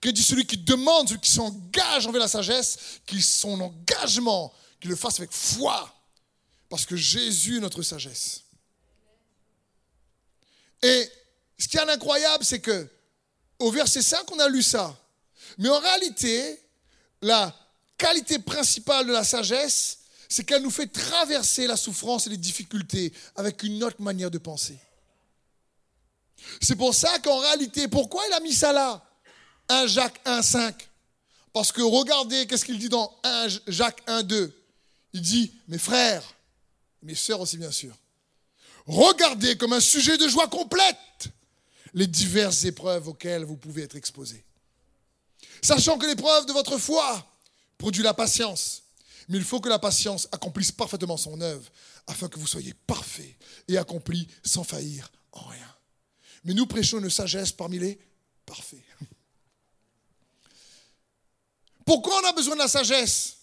Que 0.00 0.08
dit 0.08 0.22
celui 0.22 0.46
qui 0.46 0.56
demande, 0.56 1.08
celui 1.08 1.20
qui 1.20 1.30
s'engage 1.30 2.06
envers 2.06 2.20
la 2.20 2.28
sagesse, 2.28 2.78
qu'il 3.06 3.22
son 3.22 3.60
engagement, 3.60 4.52
qu'il 4.80 4.90
le 4.90 4.96
fasse 4.96 5.18
avec 5.18 5.32
foi. 5.32 5.92
Parce 6.68 6.86
que 6.86 6.96
Jésus 6.96 7.56
est 7.56 7.60
notre 7.60 7.82
sagesse. 7.82 8.44
Et 10.82 11.10
ce 11.58 11.68
qui 11.68 11.76
est 11.76 11.80
incroyable, 11.80 12.44
c'est 12.44 12.60
que 12.60 12.88
au 13.60 13.70
verset 13.70 14.02
5, 14.02 14.30
on 14.32 14.38
a 14.40 14.48
lu 14.48 14.62
ça. 14.62 14.96
Mais 15.58 15.68
en 15.68 15.78
réalité, 15.78 16.58
la 17.22 17.54
qualité 17.96 18.38
principale 18.38 19.06
de 19.06 19.12
la 19.12 19.22
sagesse, 19.22 19.98
c'est 20.28 20.44
qu'elle 20.44 20.62
nous 20.62 20.70
fait 20.70 20.86
traverser 20.86 21.66
la 21.66 21.76
souffrance 21.76 22.26
et 22.26 22.30
les 22.30 22.36
difficultés 22.36 23.12
avec 23.36 23.62
une 23.62 23.82
autre 23.84 24.00
manière 24.00 24.30
de 24.30 24.38
penser. 24.38 24.78
C'est 26.60 26.76
pour 26.76 26.94
ça 26.94 27.18
qu'en 27.18 27.38
réalité, 27.38 27.86
pourquoi 27.88 28.22
il 28.28 28.32
a 28.32 28.40
mis 28.40 28.54
ça 28.54 28.72
là? 28.72 29.04
1 29.68 29.86
Jacques 29.86 30.20
1,5 30.24 30.74
Parce 31.52 31.70
que 31.70 31.82
regardez, 31.82 32.46
qu'est-ce 32.46 32.64
qu'il 32.64 32.78
dit 32.78 32.88
dans 32.88 33.14
1 33.22 33.48
Jacques 33.66 34.02
1,2 34.06 34.50
Il 35.12 35.20
dit, 35.20 35.52
mes 35.68 35.78
frères, 35.78 36.22
mes 37.02 37.14
sœurs 37.14 37.40
aussi 37.40 37.58
bien 37.58 37.70
sûr, 37.70 37.94
regardez 38.86 39.58
comme 39.58 39.74
un 39.74 39.80
sujet 39.80 40.16
de 40.16 40.28
joie 40.28 40.48
complète 40.48 40.96
les 41.94 42.06
diverses 42.06 42.64
épreuves 42.64 43.08
auxquelles 43.08 43.44
vous 43.44 43.56
pouvez 43.56 43.82
être 43.82 43.96
exposés. 43.96 44.44
Sachant 45.62 45.98
que 45.98 46.06
l'épreuve 46.06 46.46
de 46.46 46.52
votre 46.52 46.78
foi 46.78 47.26
produit 47.78 48.02
la 48.02 48.14
patience. 48.14 48.82
Mais 49.28 49.38
il 49.38 49.44
faut 49.44 49.60
que 49.60 49.68
la 49.68 49.78
patience 49.78 50.28
accomplisse 50.32 50.72
parfaitement 50.72 51.16
son 51.16 51.40
œuvre, 51.40 51.70
afin 52.06 52.28
que 52.28 52.38
vous 52.38 52.46
soyez 52.46 52.74
parfaits 52.86 53.36
et 53.68 53.78
accomplis 53.78 54.26
sans 54.44 54.64
faillir 54.64 55.10
en 55.32 55.44
rien. 55.46 55.76
Mais 56.44 56.54
nous 56.54 56.66
prêchons 56.66 56.98
une 56.98 57.10
sagesse 57.10 57.52
parmi 57.52 57.78
les 57.78 57.98
parfaits. 58.44 58.82
Pourquoi 61.84 62.20
on 62.22 62.28
a 62.28 62.32
besoin 62.32 62.54
de 62.54 62.60
la 62.60 62.68
sagesse? 62.68 63.36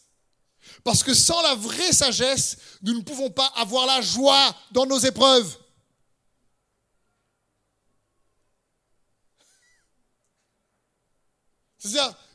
Parce 0.83 1.03
que 1.03 1.13
sans 1.13 1.41
la 1.41 1.55
vraie 1.55 1.93
sagesse, 1.93 2.57
nous 2.81 2.93
ne 2.93 3.01
pouvons 3.01 3.29
pas 3.29 3.47
avoir 3.55 3.85
la 3.85 4.01
joie 4.01 4.55
dans 4.71 4.85
nos 4.85 4.99
épreuves. 4.99 5.57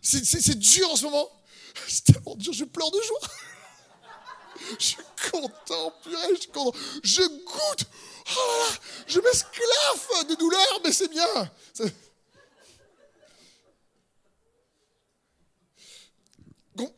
C'est 0.00 0.59
dur 0.59 0.90
en 0.90 0.97
ce 0.97 1.04
moment. 1.04 1.28
C'est 1.88 2.04
tellement 2.04 2.35
dur, 2.37 2.52
je 2.52 2.64
pleure 2.64 2.90
de 2.90 3.00
joie. 3.00 3.28
Je 4.78 4.85
suis 4.85 4.97
content, 5.30 5.92
purée, 6.04 6.35
je 6.37 6.40
suis 6.42 6.50
content. 6.50 6.78
Je 7.02 7.23
goûte. 7.23 7.85
Oh 8.30 8.35
là 8.37 8.71
là, 8.71 8.78
je 9.09 9.18
m'esclaffe 9.18 10.28
de 10.28 10.35
douleur, 10.37 10.80
mais 10.85 10.92
c'est 10.92 11.09
bien. 11.09 11.50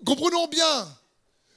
Comprenons 0.05 0.47
bien. 0.49 0.99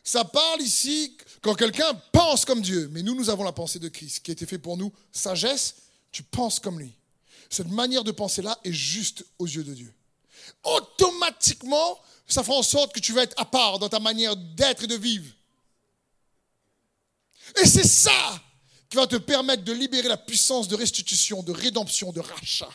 Ça 0.03 0.23
parle 0.23 0.61
ici 0.61 1.17
quand 1.41 1.55
quelqu'un 1.55 1.93
pense 2.11 2.45
comme 2.45 2.61
Dieu. 2.61 2.89
Mais 2.91 3.03
nous, 3.03 3.13
nous 3.13 3.29
avons 3.29 3.43
la 3.43 3.51
pensée 3.51 3.79
de 3.79 3.89
Christ 3.89 4.21
qui 4.23 4.31
a 4.31 4.33
été 4.33 4.45
fait 4.45 4.57
pour 4.57 4.77
nous. 4.77 4.93
Sagesse, 5.11 5.75
tu 6.11 6.23
penses 6.23 6.59
comme 6.59 6.79
lui. 6.79 6.93
Cette 7.49 7.69
manière 7.69 8.03
de 8.03 8.11
penser-là 8.11 8.57
est 8.63 8.71
juste 8.71 9.25
aux 9.37 9.47
yeux 9.47 9.63
de 9.63 9.73
Dieu. 9.73 9.93
Automatiquement, 10.63 11.99
ça 12.27 12.43
fera 12.43 12.57
en 12.57 12.63
sorte 12.63 12.93
que 12.93 12.99
tu 12.99 13.13
vas 13.13 13.23
être 13.23 13.39
à 13.39 13.45
part 13.45 13.79
dans 13.79 13.89
ta 13.89 13.99
manière 13.99 14.35
d'être 14.35 14.83
et 14.83 14.87
de 14.87 14.95
vivre. 14.95 15.31
Et 17.61 17.65
c'est 17.65 17.87
ça 17.87 18.41
qui 18.89 18.97
va 18.97 19.07
te 19.07 19.15
permettre 19.15 19.63
de 19.63 19.73
libérer 19.73 20.07
la 20.07 20.17
puissance 20.17 20.67
de 20.67 20.75
restitution, 20.75 21.43
de 21.43 21.51
rédemption, 21.51 22.11
de 22.11 22.19
rachat, 22.19 22.69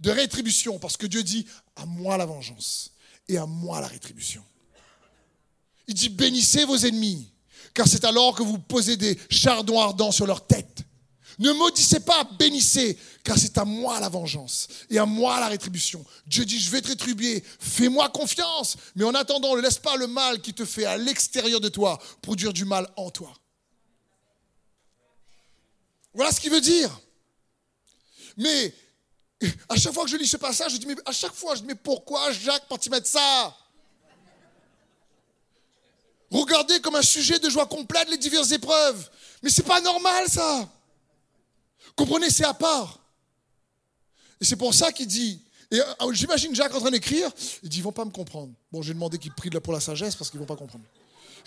de 0.00 0.10
rétribution, 0.10 0.78
parce 0.78 0.96
que 0.96 1.06
Dieu 1.06 1.22
dit, 1.22 1.46
à 1.76 1.86
moi 1.86 2.16
la 2.16 2.26
vengeance 2.26 2.92
et 3.28 3.36
à 3.36 3.46
moi 3.46 3.80
la 3.80 3.88
rétribution. 3.88 4.44
Il 5.86 5.94
dit, 5.94 6.08
bénissez 6.08 6.64
vos 6.64 6.76
ennemis, 6.76 7.30
car 7.74 7.88
c'est 7.88 8.04
alors 8.04 8.34
que 8.34 8.42
vous 8.42 8.58
posez 8.58 8.96
des 8.96 9.18
chardons 9.30 9.80
ardents 9.80 10.12
sur 10.12 10.26
leur 10.26 10.46
tête. 10.46 10.82
Ne 11.38 11.52
maudissez 11.52 12.00
pas, 12.00 12.24
bénissez, 12.38 12.98
car 13.22 13.38
c'est 13.38 13.56
à 13.58 13.64
moi 13.64 14.00
la 14.00 14.08
vengeance 14.08 14.66
et 14.90 14.98
à 14.98 15.06
moi 15.06 15.38
la 15.38 15.46
rétribution. 15.46 16.04
Dieu 16.26 16.44
dit, 16.44 16.58
je 16.58 16.70
vais 16.70 16.80
te 16.80 16.88
rétribuer, 16.88 17.44
fais-moi 17.60 18.08
confiance, 18.08 18.76
mais 18.96 19.04
en 19.04 19.14
attendant, 19.14 19.54
ne 19.54 19.60
laisse 19.60 19.78
pas 19.78 19.96
le 19.96 20.08
mal 20.08 20.40
qui 20.40 20.52
te 20.52 20.64
fait 20.64 20.84
à 20.84 20.96
l'extérieur 20.96 21.60
de 21.60 21.68
toi 21.68 21.98
produire 22.22 22.52
du 22.52 22.64
mal 22.64 22.88
en 22.96 23.10
toi. 23.10 23.32
Voilà 26.12 26.32
ce 26.32 26.40
qu'il 26.40 26.50
veut 26.50 26.60
dire. 26.60 26.90
Mais 28.36 28.74
à 29.68 29.76
chaque 29.76 29.92
fois 29.92 30.04
que 30.04 30.10
je 30.10 30.16
lis 30.16 30.26
ce 30.26 30.36
passage, 30.36 30.72
je 30.72 30.78
dis, 30.78 30.86
mais 30.86 30.96
à 31.04 31.12
chaque 31.12 31.34
fois, 31.34 31.54
je 31.54 31.60
dis, 31.60 31.66
mais 31.66 31.76
pourquoi 31.76 32.32
Jacques 32.32 32.64
tu 32.80 32.90
mettre 32.90 33.06
ça? 33.06 33.56
Regardez 36.30 36.80
comme 36.80 36.96
un 36.96 37.02
sujet 37.02 37.38
de 37.38 37.48
joie 37.48 37.66
complète 37.66 38.08
les 38.10 38.18
diverses 38.18 38.50
épreuves. 38.50 39.08
Mais 39.42 39.50
c'est 39.50 39.62
pas 39.62 39.80
normal 39.80 40.28
ça. 40.28 40.68
Comprenez, 41.96 42.30
c'est 42.30 42.44
à 42.44 42.54
part. 42.54 42.98
Et 44.40 44.44
c'est 44.44 44.56
pour 44.56 44.72
ça 44.72 44.92
qu'il 44.92 45.06
dit, 45.06 45.42
et 45.70 45.80
euh, 45.80 46.12
j'imagine 46.12 46.54
Jacques 46.54 46.74
en 46.74 46.80
train 46.80 46.90
d'écrire, 46.90 47.30
il 47.62 47.68
dit, 47.68 47.78
ils 47.78 47.82
vont 47.82 47.92
pas 47.92 48.04
me 48.04 48.10
comprendre. 48.10 48.52
Bon, 48.72 48.80
j'ai 48.82 48.94
demandé 48.94 49.18
qu'il 49.18 49.32
prie 49.32 49.50
pour 49.50 49.72
la 49.72 49.80
sagesse 49.80 50.16
parce 50.16 50.30
qu'ils 50.30 50.40
vont 50.40 50.46
pas 50.46 50.56
comprendre. 50.56 50.84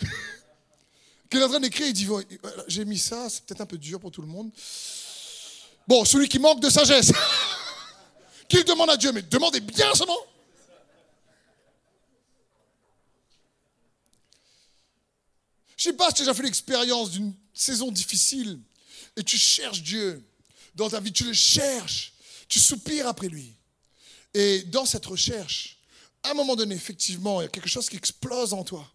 qu'il 1.30 1.40
est 1.40 1.44
en 1.44 1.48
train 1.48 1.60
d'écrire, 1.60 1.86
il 1.86 1.92
dit, 1.92 2.06
j'ai 2.68 2.84
mis 2.84 2.98
ça, 2.98 3.28
c'est 3.28 3.44
peut-être 3.44 3.62
un 3.62 3.66
peu 3.66 3.78
dur 3.78 3.98
pour 3.98 4.10
tout 4.10 4.20
le 4.20 4.28
monde. 4.28 4.50
Bon, 5.88 6.04
celui 6.04 6.28
qui 6.28 6.38
manque 6.38 6.60
de 6.60 6.70
sagesse, 6.70 7.12
qu'il 8.48 8.64
demande 8.64 8.90
à 8.90 8.96
Dieu, 8.96 9.10
mais 9.12 9.22
demandez 9.22 9.60
bien 9.60 9.92
seulement. 9.94 10.18
Je 15.76 15.84
sais 15.84 15.92
pas 15.94 16.08
si 16.10 16.14
tu 16.14 16.22
as 16.22 16.26
déjà 16.26 16.34
fait 16.34 16.44
l'expérience 16.44 17.10
d'une 17.10 17.34
saison 17.52 17.90
difficile 17.90 18.60
et 19.16 19.24
tu 19.24 19.36
cherches 19.36 19.82
Dieu 19.82 20.22
dans 20.74 20.90
ta 20.90 21.00
vie, 21.00 21.12
tu 21.12 21.24
le 21.24 21.32
cherches, 21.32 22.14
tu 22.48 22.58
soupires 22.58 23.06
après 23.06 23.28
lui. 23.28 23.54
Et 24.34 24.62
dans 24.64 24.86
cette 24.86 25.06
recherche, 25.06 25.78
à 26.22 26.30
un 26.30 26.34
moment 26.34 26.56
donné, 26.56 26.74
effectivement, 26.74 27.40
il 27.40 27.44
y 27.44 27.46
a 27.46 27.50
quelque 27.50 27.68
chose 27.68 27.88
qui 27.88 27.96
explose 27.96 28.52
en 28.52 28.64
toi. 28.64 28.90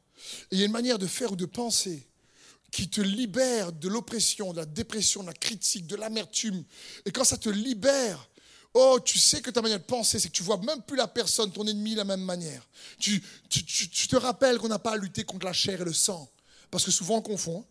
Et 0.51 0.55
il 0.55 0.59
y 0.59 0.63
a 0.63 0.65
une 0.65 0.71
manière 0.71 0.97
de 0.97 1.07
faire 1.07 1.31
ou 1.31 1.35
de 1.35 1.45
penser 1.45 2.07
qui 2.71 2.89
te 2.89 3.01
libère 3.01 3.71
de 3.71 3.87
l'oppression, 3.87 4.51
de 4.51 4.57
la 4.57 4.65
dépression, 4.65 5.21
de 5.21 5.27
la 5.27 5.33
critique, 5.33 5.87
de 5.87 5.95
l'amertume. 5.95 6.63
Et 7.05 7.11
quand 7.11 7.23
ça 7.23 7.37
te 7.37 7.49
libère, 7.49 8.29
oh, 8.73 8.99
tu 9.03 9.19
sais 9.19 9.41
que 9.41 9.49
ta 9.49 9.61
manière 9.61 9.79
de 9.79 9.85
penser, 9.85 10.19
c'est 10.19 10.27
que 10.27 10.33
tu 10.33 10.43
vois 10.43 10.57
même 10.57 10.81
plus 10.81 10.97
la 10.97 11.07
personne, 11.07 11.51
ton 11.51 11.65
ennemi, 11.65 11.93
de 11.93 11.97
la 11.97 12.03
même 12.03 12.21
manière. 12.21 12.67
Tu, 12.99 13.23
tu, 13.49 13.65
tu 13.65 14.07
te 14.07 14.15
rappelles 14.15 14.57
qu'on 14.57 14.67
n'a 14.67 14.79
pas 14.79 14.91
à 14.91 14.97
lutter 14.97 15.23
contre 15.23 15.45
la 15.45 15.53
chair 15.53 15.81
et 15.81 15.85
le 15.85 15.93
sang. 15.93 16.29
Parce 16.69 16.83
que 16.83 16.91
souvent 16.91 17.17
on 17.17 17.21
confond. 17.21 17.65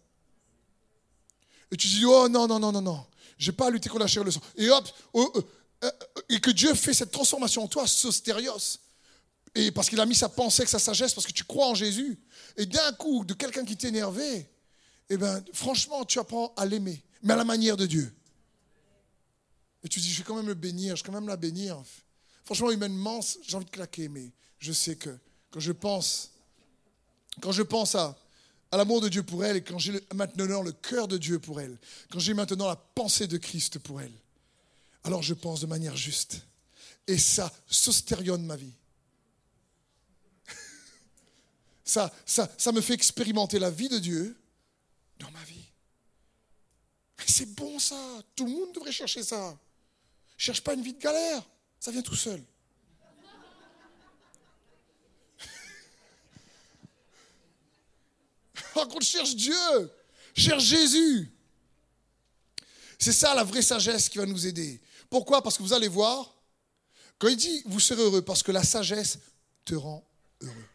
Et 1.71 1.77
tu 1.77 1.87
dis, 1.87 2.05
oh 2.05 2.29
non, 2.29 2.47
non, 2.47 2.59
non, 2.59 2.73
non, 2.73 2.83
non. 2.83 3.07
J'ai 3.39 3.53
pas 3.53 3.67
à 3.67 3.71
lutter 3.71 3.89
contre 3.89 4.03
la 4.03 4.07
chair 4.07 4.23
et 4.23 4.27
le 4.27 4.31
sang. 4.31 4.41
Et 4.57 4.71
hop, 4.71 4.89
oh, 5.13 5.33
euh, 5.35 5.43
euh, 5.85 5.91
et 6.29 6.41
que 6.41 6.51
Dieu 6.51 6.75
fait 6.75 6.95
cette 6.95 7.11
transformation 7.11 7.65
en 7.65 7.69
toi, 7.69 7.87
sostérios. 7.87 8.79
Et 9.55 9.71
parce 9.71 9.89
qu'il 9.89 10.01
a 10.01 10.07
mis 10.07 10.15
sa 10.15 10.29
pensée 10.29 10.63
avec 10.63 10.69
sa 10.69 10.79
sagesse, 10.79 11.15
parce 11.15 11.27
que 11.27 11.33
tu 11.33 11.45
crois 11.45 11.67
en 11.67 11.75
Jésus. 11.75 12.19
Et 12.57 12.67
d'un 12.67 12.93
coup, 12.93 13.25
de 13.25 13.35
quelqu'un 13.35 13.65
qui 13.65 13.77
t'énervait, 13.77 14.51
eh 15.09 15.17
bien, 15.17 15.43
franchement, 15.53 16.05
tu 16.05 16.19
apprends 16.19 16.53
à 16.57 16.67
l'aimer, 16.67 17.03
mais 17.23 17.35
à 17.35 17.37
la 17.37 17.45
manière 17.45 17.77
de 17.77 17.87
Dieu. 17.87 18.15
Et 19.83 19.89
tu 19.89 20.01
dis, 20.01 20.11
je 20.11 20.19
vais 20.19 20.25
quand 20.25 20.37
même 20.37 20.49
le 20.49 20.55
bénir, 20.55 20.97
je 20.97 21.03
vais 21.03 21.07
quand 21.07 21.13
même 21.15 21.29
la 21.29 21.37
bénir. 21.37 21.83
Franchement, 22.45 22.71
humainement, 22.71 23.21
j'ai 23.43 23.57
envie 23.57 23.67
de 23.67 23.71
claquer, 23.71 24.09
mais 24.09 24.33
je 24.59 24.73
sais 24.73 24.97
que 24.97 25.17
quand 25.51 25.61
je 25.61 25.73
pense, 25.73 26.33
quand 27.41 27.53
je 27.53 27.63
pense 27.63 27.95
à, 27.95 28.17
l'amour 28.77 29.01
de 29.01 29.09
Dieu 29.09 29.23
pour 29.23 29.45
elle 29.45 29.57
et 29.57 29.63
quand 29.63 29.79
j'ai 29.79 30.01
maintenant 30.15 30.63
le 30.63 30.73
cœur 30.73 31.09
de 31.09 31.19
Dieu 31.19 31.39
pour 31.39 31.61
elle, 31.61 31.79
quand 32.11 32.19
j'ai 32.19 32.35
maintenant 32.35 32.69
la 32.69 32.77
pensée 32.77 33.27
de 33.27 33.37
Christ 33.37 33.79
pour 33.79 34.01
elle, 34.01 34.13
alors 35.05 35.23
je 35.23 35.35
pense 35.35 35.61
de 35.61 35.67
manière 35.67 35.97
juste. 35.97 36.43
Et 37.07 37.19
ça 37.19 37.53
sostérionne 37.67 38.45
ma 38.45 38.57
vie. 38.57 38.73
Ça, 41.85 42.13
ça, 42.25 42.51
ça 42.59 42.73
me 42.73 42.81
fait 42.81 42.95
expérimenter 42.95 43.61
la 43.61 43.71
vie 43.71 43.89
de 43.89 44.01
Dieu 44.01 44.37
dans 45.21 45.31
ma 45.31 45.45
vie. 45.45 45.65
c'est 47.25 47.55
bon 47.55 47.79
ça. 47.79 47.97
Tout 48.35 48.45
le 48.45 48.51
monde 48.51 48.73
devrait 48.75 48.91
chercher 48.91 49.23
ça. 49.23 49.57
Cherche 50.37 50.63
pas 50.63 50.75
une 50.75 50.83
vie 50.83 50.95
de 50.95 51.01
galère. 51.01 51.43
Ça 51.79 51.93
vient 51.93 52.03
tout 52.03 52.17
seul. 52.17 52.43
Par 58.77 58.89
contre, 58.89 59.07
cherche 59.07 59.35
Dieu, 59.35 59.91
cherche 60.37 60.65
Jésus. 60.65 61.33
C'est 62.99 63.15
ça 63.15 63.35
la 63.35 63.43
vraie 63.43 63.63
sagesse 63.63 64.11
qui 64.11 64.19
va 64.19 64.27
nous 64.27 64.47
aider. 64.47 64.83
Pourquoi? 65.09 65.43
Parce 65.43 65.57
que 65.57 65.63
vous 65.63 65.73
allez 65.73 65.89
voir, 65.89 66.37
quand 67.19 67.29
il 67.29 67.39
dit 67.39 67.63
vous 67.65 67.81
serez 67.81 68.03
heureux, 68.03 68.21
parce 68.21 68.43
que 68.43 68.53
la 68.53 68.63
sagesse 68.63 69.19
te 69.65 69.75
rend 69.75 70.07
heureux. 70.43 70.69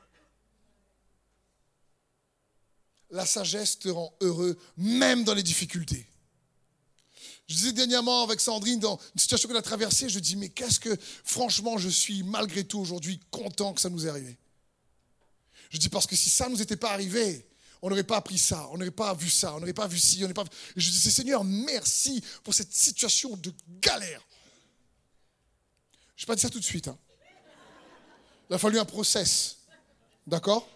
La 3.12 3.28
sagesse 3.28 3.78
te 3.78 3.90
rend 3.90 4.12
heureux, 4.20 4.58
même 4.78 5.24
dans 5.24 5.36
les 5.36 5.44
difficultés. 5.44 6.08
Je 7.48 7.54
disais 7.54 7.72
dernièrement 7.72 8.24
avec 8.24 8.42
Sandrine, 8.42 8.80
dans 8.80 9.00
une 9.14 9.20
situation 9.20 9.48
qu'elle 9.48 9.58
a 9.58 9.62
traversée, 9.62 10.10
je 10.10 10.18
dis, 10.18 10.38
mais 10.38 10.50
qu'est-ce 10.50 10.80
que, 10.80 10.98
franchement, 11.24 11.78
je 11.78 11.90
suis 11.90 12.24
malgré 12.24 12.64
tout 12.64 12.80
aujourd'hui 12.80 13.20
content 13.30 13.74
que 13.74 13.82
ça 13.82 13.92
nous 13.92 14.08
est 14.08 14.10
arrivé? 14.10 14.40
Je 15.70 15.78
dis, 15.78 15.90
parce 15.90 16.08
que 16.08 16.16
si 16.16 16.32
ça 16.32 16.48
ne 16.48 16.56
nous 16.56 16.64
était 16.64 16.78
pas 16.78 16.94
arrivé, 16.94 17.48
on 17.82 17.89
n'aurait 17.89 18.04
pas 18.04 18.17
appris 18.17 18.38
ça, 18.38 18.67
on 18.72 18.78
n'aurait 18.78 18.91
pas 18.91 19.13
vu 19.13 19.30
ça, 19.30 19.56
on 19.56 19.60
n'aurait 19.60 19.74
pas 19.74 19.88
vu 19.88 19.98
ci, 19.98 20.17
on 20.20 20.22
n'aurait 20.22 20.34
pas. 20.34 20.44
Et 20.44 20.80
je 20.80 20.89
disais, 20.89 21.10
Seigneur, 21.10 21.44
merci 21.44 22.24
pour 22.44 22.54
cette 22.54 22.72
situation 22.74 23.36
de 23.38 23.52
galère. 23.80 24.22
Je 26.15 26.24
ne 26.24 26.28
vais 26.28 26.28
pas 26.28 26.36
dire 26.36 26.44
ça 26.44 26.50
tout 26.50 26.60
de 26.60 26.65
suite. 26.65 26.88
Hein. 26.88 26.98
Il 28.50 28.54
a 28.54 28.60
fallu 28.60 28.78
un 28.78 28.86
process. 28.86 29.58
D'accord? 30.28 30.67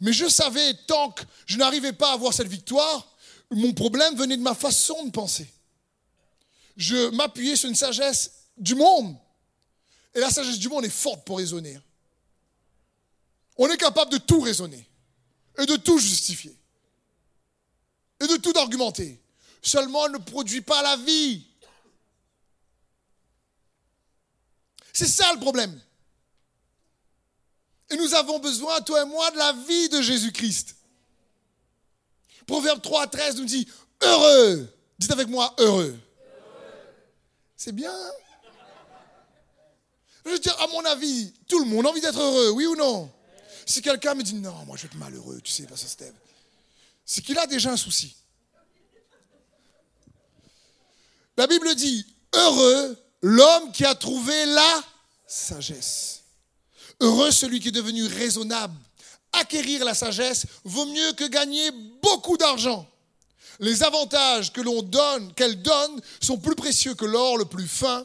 Mais 0.00 0.12
je 0.12 0.28
savais, 0.28 0.74
tant 0.86 1.10
que 1.10 1.22
je 1.46 1.56
n'arrivais 1.56 1.94
pas 1.94 2.10
à 2.10 2.14
avoir 2.14 2.34
cette 2.34 2.48
victoire, 2.48 3.16
mon 3.50 3.72
problème 3.72 4.14
venait 4.16 4.36
de 4.36 4.42
ma 4.42 4.54
façon 4.54 5.06
de 5.06 5.10
penser. 5.10 5.50
Je 6.76 7.10
m'appuyais 7.10 7.56
sur 7.56 7.68
une 7.68 7.74
sagesse 7.74 8.32
du 8.58 8.74
monde. 8.74 9.16
Et 10.14 10.20
la 10.20 10.30
sagesse 10.30 10.58
du 10.58 10.68
monde 10.68 10.84
est 10.84 10.90
forte 10.90 11.24
pour 11.24 11.38
raisonner. 11.38 11.80
On 13.56 13.68
est 13.68 13.76
capable 13.76 14.12
de 14.12 14.18
tout 14.18 14.40
raisonner 14.40 14.89
et 15.58 15.66
de 15.66 15.76
tout 15.76 15.98
justifier 15.98 16.56
et 18.20 18.26
de 18.26 18.36
tout 18.36 18.52
argumenter. 18.56 19.18
Seulement, 19.62 20.08
ne 20.08 20.18
produit 20.18 20.60
pas 20.60 20.82
la 20.82 20.96
vie. 20.96 21.46
C'est 24.92 25.06
ça 25.06 25.32
le 25.32 25.40
problème. 25.40 25.80
Et 27.90 27.96
nous 27.96 28.14
avons 28.14 28.38
besoin, 28.38 28.80
toi 28.82 29.02
et 29.02 29.06
moi, 29.06 29.30
de 29.30 29.38
la 29.38 29.52
vie 29.52 29.88
de 29.88 30.00
Jésus-Christ. 30.00 30.76
Proverbe 32.46 32.80
3, 32.80 33.06
13 33.06 33.36
nous 33.36 33.44
dit 33.44 33.68
heureux. 34.00 34.68
Dites 34.98 35.10
avec 35.10 35.28
moi 35.28 35.54
heureux. 35.58 35.98
C'est 37.56 37.72
bien. 37.72 37.92
Hein? 37.92 38.12
Je 40.24 40.30
veux 40.30 40.38
dire, 40.38 40.58
à 40.60 40.66
mon 40.68 40.84
avis, 40.84 41.32
tout 41.48 41.58
le 41.58 41.64
monde 41.64 41.86
a 41.86 41.90
envie 41.90 42.00
d'être 42.00 42.20
heureux, 42.20 42.50
oui 42.50 42.66
ou 42.66 42.76
non? 42.76 43.10
Si 43.70 43.82
quelqu'un 43.82 44.16
me 44.16 44.22
dit 44.24 44.34
non, 44.34 44.52
moi 44.66 44.76
je 44.76 44.82
vais 44.82 44.88
être 44.88 44.96
malheureux, 44.96 45.40
tu 45.44 45.52
sais, 45.52 45.62
pas 45.62 45.76
ça, 45.76 45.86
Steve, 45.86 46.12
c'est 47.06 47.22
qu'il 47.22 47.38
a 47.38 47.46
déjà 47.46 47.70
un 47.70 47.76
souci. 47.76 48.16
La 51.36 51.46
Bible 51.46 51.72
dit 51.76 52.04
heureux 52.34 52.98
l'homme 53.22 53.70
qui 53.70 53.84
a 53.84 53.94
trouvé 53.94 54.44
la 54.46 54.82
sagesse. 55.24 56.22
Heureux 56.98 57.30
celui 57.30 57.60
qui 57.60 57.68
est 57.68 57.70
devenu 57.70 58.06
raisonnable. 58.06 58.74
Acquérir 59.34 59.84
la 59.84 59.94
sagesse 59.94 60.46
vaut 60.64 60.86
mieux 60.86 61.12
que 61.12 61.28
gagner 61.28 61.70
beaucoup 62.02 62.36
d'argent. 62.36 62.90
Les 63.60 63.84
avantages 63.84 64.52
que 64.52 64.62
l'on 64.62 64.82
donne, 64.82 65.32
qu'elle 65.34 65.62
donne, 65.62 66.00
sont 66.20 66.38
plus 66.38 66.56
précieux 66.56 66.96
que 66.96 67.04
l'or 67.04 67.38
le 67.38 67.44
plus 67.44 67.68
fin. 67.68 68.04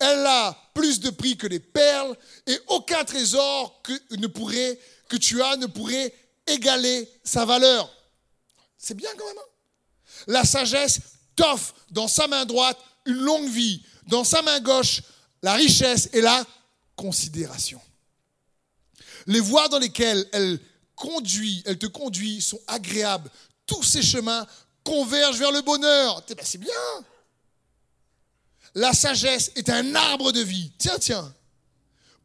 Elle 0.00 0.26
a 0.26 0.54
plus 0.74 1.00
de 1.00 1.08
prix 1.10 1.38
que 1.38 1.46
les 1.46 1.60
perles 1.60 2.14
et 2.46 2.58
aucun 2.68 3.04
trésor 3.04 3.82
ne 4.10 4.26
pourrait, 4.26 4.78
que 5.08 5.16
tu 5.16 5.42
as 5.42 5.56
ne 5.56 5.66
pourrait 5.66 6.14
égaler 6.46 7.08
sa 7.24 7.44
valeur. 7.44 7.90
C'est 8.76 8.94
bien 8.94 9.10
quand 9.16 9.26
même. 9.26 9.38
Hein. 9.38 10.24
la 10.28 10.44
sagesse 10.44 11.00
t'offre 11.34 11.74
dans 11.90 12.08
sa 12.08 12.26
main 12.26 12.44
droite 12.44 12.78
une 13.06 13.16
longue 13.16 13.48
vie, 13.48 13.82
dans 14.06 14.24
sa 14.24 14.42
main 14.42 14.60
gauche 14.60 15.02
la 15.42 15.54
richesse 15.54 16.08
et 16.12 16.20
la 16.20 16.44
considération. 16.96 17.80
Les 19.26 19.40
voies 19.40 19.68
dans 19.68 19.78
lesquelles 19.78 20.26
elle 20.32 20.58
conduit, 20.94 21.62
elle 21.66 21.78
te 21.78 21.86
conduit 21.86 22.40
sont 22.40 22.60
agréables. 22.66 23.30
Tous 23.66 23.82
ces 23.82 24.02
chemins 24.02 24.46
convergent 24.82 25.38
vers 25.38 25.52
le 25.52 25.60
bonheur. 25.62 26.22
Eh 26.28 26.34
ben, 26.34 26.44
c'est 26.44 26.58
bien. 26.58 26.72
La 28.74 28.92
sagesse 28.92 29.52
est 29.54 29.68
un 29.68 29.94
arbre 29.94 30.32
de 30.32 30.40
vie. 30.40 30.72
Tiens, 30.78 30.98
tiens. 30.98 31.34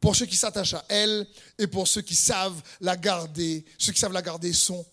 Pour 0.03 0.17
ceux 0.17 0.25
qui 0.25 0.35
s'attachent 0.35 0.73
à 0.73 0.83
elle 0.89 1.25
et 1.57 1.65
pour 1.65 1.87
ceux 1.87 2.01
qui 2.01 2.13
savent 2.13 2.61
la 2.81 2.97
garder, 2.97 3.63
ceux 3.77 3.93
qui 3.93 4.01
savent 4.01 4.11
la 4.11 4.21
garder 4.21 4.51
sont 4.51 4.85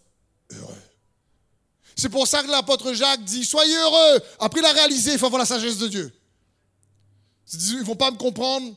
heureux. 0.53 0.83
C'est 1.96 2.11
pour 2.11 2.29
ça 2.29 2.44
que 2.44 2.49
l'apôtre 2.49 2.92
Jacques 2.92 3.25
dit 3.25 3.44
Soyez 3.44 3.75
heureux. 3.75 4.20
Après, 4.38 4.61
il 4.61 4.66
a 4.66 4.73
réalisé 4.73 5.14
il 5.14 5.18
faut 5.18 5.27
avoir 5.27 5.40
la 5.40 5.46
sagesse 5.46 5.79
de 5.79 5.88
Dieu. 5.88 6.12
Ils 7.53 7.79
ne 7.79 7.83
vont 7.83 7.96
pas 7.96 8.12
me 8.12 8.18
comprendre. 8.18 8.73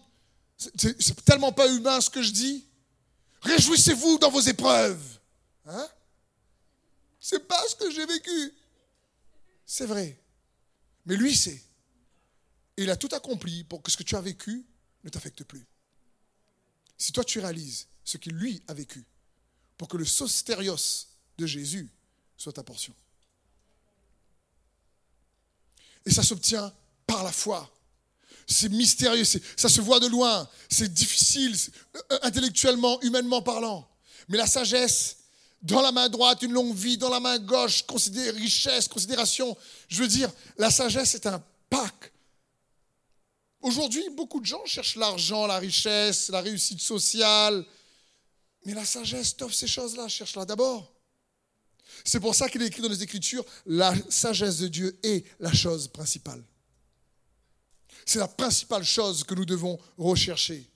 C'est 0.57 1.23
tellement 1.23 1.51
pas 1.51 1.71
humain 1.71 2.01
ce 2.01 2.09
que 2.09 2.23
je 2.23 2.31
dis. 2.31 2.65
Réjouissez-vous 3.43 4.17
dans 4.17 4.31
vos 4.31 4.41
épreuves. 4.41 5.19
Hein? 5.67 5.87
C'est 7.19 7.47
pas 7.47 7.61
ce 7.69 7.75
que 7.75 7.91
j'ai 7.91 8.07
vécu. 8.07 8.53
C'est 9.67 9.85
vrai. 9.85 10.19
Mais 11.05 11.15
lui 11.15 11.35
sait. 11.35 11.61
Il 12.77 12.89
a 12.89 12.95
tout 12.95 13.09
accompli 13.11 13.65
pour 13.65 13.83
que 13.83 13.91
ce 13.91 13.97
que 13.97 14.03
tu 14.03 14.15
as 14.15 14.21
vécu 14.21 14.65
ne 15.03 15.09
t'affecte 15.11 15.43
plus. 15.43 15.67
Si 16.97 17.11
toi 17.11 17.23
tu 17.23 17.39
réalises 17.39 17.87
ce 18.03 18.17
qu'il 18.17 18.33
lui 18.33 18.61
a 18.67 18.73
vécu, 18.73 19.05
pour 19.77 19.87
que 19.87 19.97
le 19.97 20.05
sostérios 20.05 21.07
de 21.37 21.45
Jésus 21.45 21.89
soit 22.37 22.53
ta 22.53 22.63
portion. 22.63 22.93
Et 26.05 26.11
ça 26.11 26.23
s'obtient 26.23 26.73
par 27.07 27.23
la 27.23 27.31
foi. 27.31 27.69
C'est 28.45 28.69
mystérieux, 28.69 29.23
ça 29.23 29.69
se 29.69 29.79
voit 29.79 30.01
de 30.01 30.07
loin, 30.07 30.49
c'est 30.69 30.93
difficile, 30.93 31.55
euh, 31.95 32.19
intellectuellement, 32.23 33.01
humainement 33.01 33.41
parlant. 33.41 33.87
Mais 34.27 34.37
la 34.37 34.47
sagesse, 34.47 35.17
dans 35.61 35.81
la 35.81 35.93
main 35.93 36.09
droite, 36.09 36.41
une 36.41 36.51
longue 36.51 36.75
vie, 36.75 36.97
dans 36.97 37.09
la 37.09 37.21
main 37.21 37.39
gauche, 37.39 37.85
richesse, 38.35 38.89
considération. 38.89 39.57
Je 39.87 40.01
veux 40.01 40.09
dire, 40.09 40.29
la 40.57 40.69
sagesse 40.69 41.15
est 41.15 41.25
un. 41.25 41.41
Aujourd'hui, 43.63 44.03
beaucoup 44.09 44.41
de 44.41 44.45
gens 44.45 44.63
cherchent 44.65 44.97
l'argent, 44.97 45.47
la 45.47 45.57
richesse, 45.57 46.27
la 46.29 46.41
réussite 46.41 46.81
sociale. 46.81 47.65
Mais 48.65 48.73
la 48.73 48.83
sagesse 48.85 49.35
t'offre 49.37 49.55
ces 49.55 49.67
choses-là, 49.67 50.09
cherche-la 50.09 50.45
d'abord. 50.45 50.93
C'est 52.03 52.19
pour 52.19 52.35
ça 52.35 52.49
qu'il 52.49 52.61
est 52.61 52.67
écrit 52.67 52.81
dans 52.81 52.89
les 52.89 53.03
Écritures, 53.03 53.45
la 53.65 53.93
sagesse 54.09 54.57
de 54.57 54.67
Dieu 54.67 54.99
est 55.01 55.25
la 55.39 55.53
chose 55.53 55.87
principale. 55.87 56.43
C'est 58.05 58.19
la 58.19 58.27
principale 58.27 58.83
chose 58.83 59.23
que 59.23 59.33
nous 59.33 59.45
devons 59.45 59.79
rechercher 59.97 60.69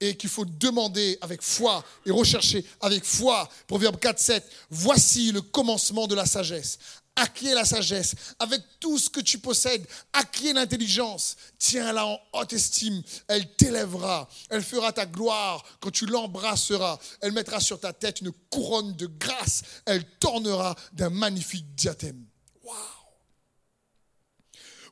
et 0.00 0.16
qu'il 0.16 0.30
faut 0.30 0.46
demander 0.46 1.18
avec 1.20 1.42
foi 1.42 1.84
et 2.06 2.10
rechercher 2.10 2.64
avec 2.80 3.04
foi. 3.04 3.46
Proverbe 3.66 3.98
4, 3.98 4.18
7. 4.18 4.50
Voici 4.70 5.32
le 5.32 5.42
commencement 5.42 6.06
de 6.06 6.14
la 6.14 6.24
sagesse. 6.24 6.78
Acquiers 7.20 7.52
la 7.52 7.66
sagesse 7.66 8.14
avec 8.38 8.62
tout 8.80 8.98
ce 8.98 9.10
que 9.10 9.20
tu 9.20 9.38
possèdes. 9.38 9.86
Acquiers 10.14 10.54
l'intelligence. 10.54 11.36
Tiens-la 11.58 12.06
en 12.06 12.18
haute 12.32 12.54
estime. 12.54 13.02
Elle 13.28 13.54
t'élèvera. 13.56 14.26
Elle 14.48 14.62
fera 14.62 14.90
ta 14.90 15.04
gloire 15.04 15.62
quand 15.80 15.90
tu 15.90 16.06
l'embrasseras. 16.06 16.98
Elle 17.20 17.32
mettra 17.32 17.60
sur 17.60 17.78
ta 17.78 17.92
tête 17.92 18.22
une 18.22 18.32
couronne 18.48 18.96
de 18.96 19.06
grâce. 19.06 19.60
Elle 19.84 20.02
t'ornera 20.18 20.74
d'un 20.94 21.10
magnifique 21.10 21.74
diathème. 21.74 22.24
Waouh! 22.64 22.76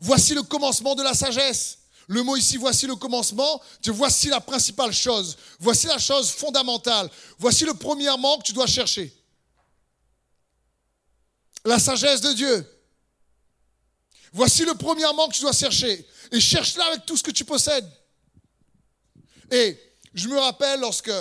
Voici 0.01 0.35
le 0.35 0.43
commencement 0.43 0.95
de 0.95 1.03
la 1.03 1.15
sagesse. 1.15 1.79
Le 2.09 2.23
mot 2.23 2.37
ici, 2.37 2.59
voici 2.59 2.87
le 2.87 2.97
commencement, 2.97 3.61
voici 3.87 4.29
la 4.29 4.41
principale 4.41 4.95
chose, 4.95 5.37
voici 5.61 5.87
la 5.87 5.99
chose 5.99 6.31
fondamentale, 6.31 7.11
voici 7.39 7.67
le 7.67 7.75
premièrement 7.75 8.39
que 8.39 8.45
tu 8.45 8.55
dois 8.55 8.67
chercher. 8.67 9.15
La 11.69 11.79
sagesse 11.79 12.23
de 12.23 12.33
Dieu. 12.33 12.67
Voici 14.33 14.65
le 14.65 14.73
premièrement 14.73 15.29
que 15.29 15.35
tu 15.35 15.43
dois 15.43 15.53
chercher. 15.53 16.03
Et 16.33 16.41
cherche-la 16.41 16.87
avec 16.87 17.05
tout 17.05 17.15
ce 17.15 17.23
que 17.23 17.31
tu 17.31 17.45
possèdes. 17.45 17.87
Et 19.51 19.79
je 20.15 20.29
me 20.29 20.39
rappelle 20.39 20.81
lorsque, 20.81 21.13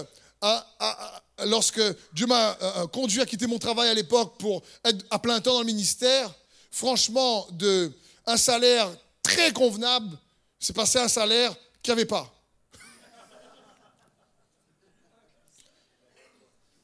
Dieu 2.14 2.28
m'a 2.28 2.52
euh, 2.52 2.58
euh, 2.62 2.88
conduit 2.88 3.20
à 3.20 3.26
quitter 3.26 3.46
mon 3.46 3.60
travail 3.60 3.90
à 3.90 3.94
l'époque 3.94 4.38
pour 4.40 4.64
être 4.86 5.06
à 5.10 5.20
plein 5.20 5.42
temps 5.42 5.56
dans 5.56 5.60
le 5.60 5.66
ministère, 5.66 6.34
franchement, 6.72 7.46
de 7.52 7.92
un 8.26 8.38
salaire 8.38 8.90
très 9.22 9.52
convenable, 9.52 10.18
c'est 10.62 10.74
passé 10.74 10.98
un 10.98 11.10
salaire 11.10 11.54
qu'il 11.84 11.94
n'y 11.94 12.00
avait 12.00 12.08
pas. 12.08 12.34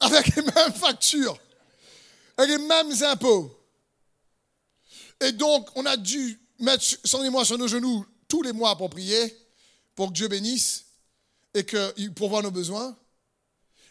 Avec 0.00 0.36
les 0.36 0.42
mêmes 0.42 0.74
factures, 0.74 1.38
avec 2.36 2.50
les 2.50 2.66
mêmes 2.66 2.92
impôts. 3.02 3.60
Et 5.20 5.32
donc, 5.32 5.68
on 5.76 5.86
a 5.86 5.96
dû 5.96 6.40
mettre 6.58 6.84
son 7.04 7.22
et 7.22 7.30
moi 7.30 7.44
sur 7.44 7.58
nos 7.58 7.68
genoux 7.68 8.04
tous 8.28 8.42
les 8.42 8.52
mois 8.52 8.76
pour 8.76 8.90
prier, 8.90 9.36
pour 9.94 10.08
que 10.08 10.14
Dieu 10.14 10.28
bénisse 10.28 10.86
et 11.54 11.64
qu'il 11.64 12.12
pourvoie 12.14 12.42
nos 12.42 12.50
besoins. 12.50 12.96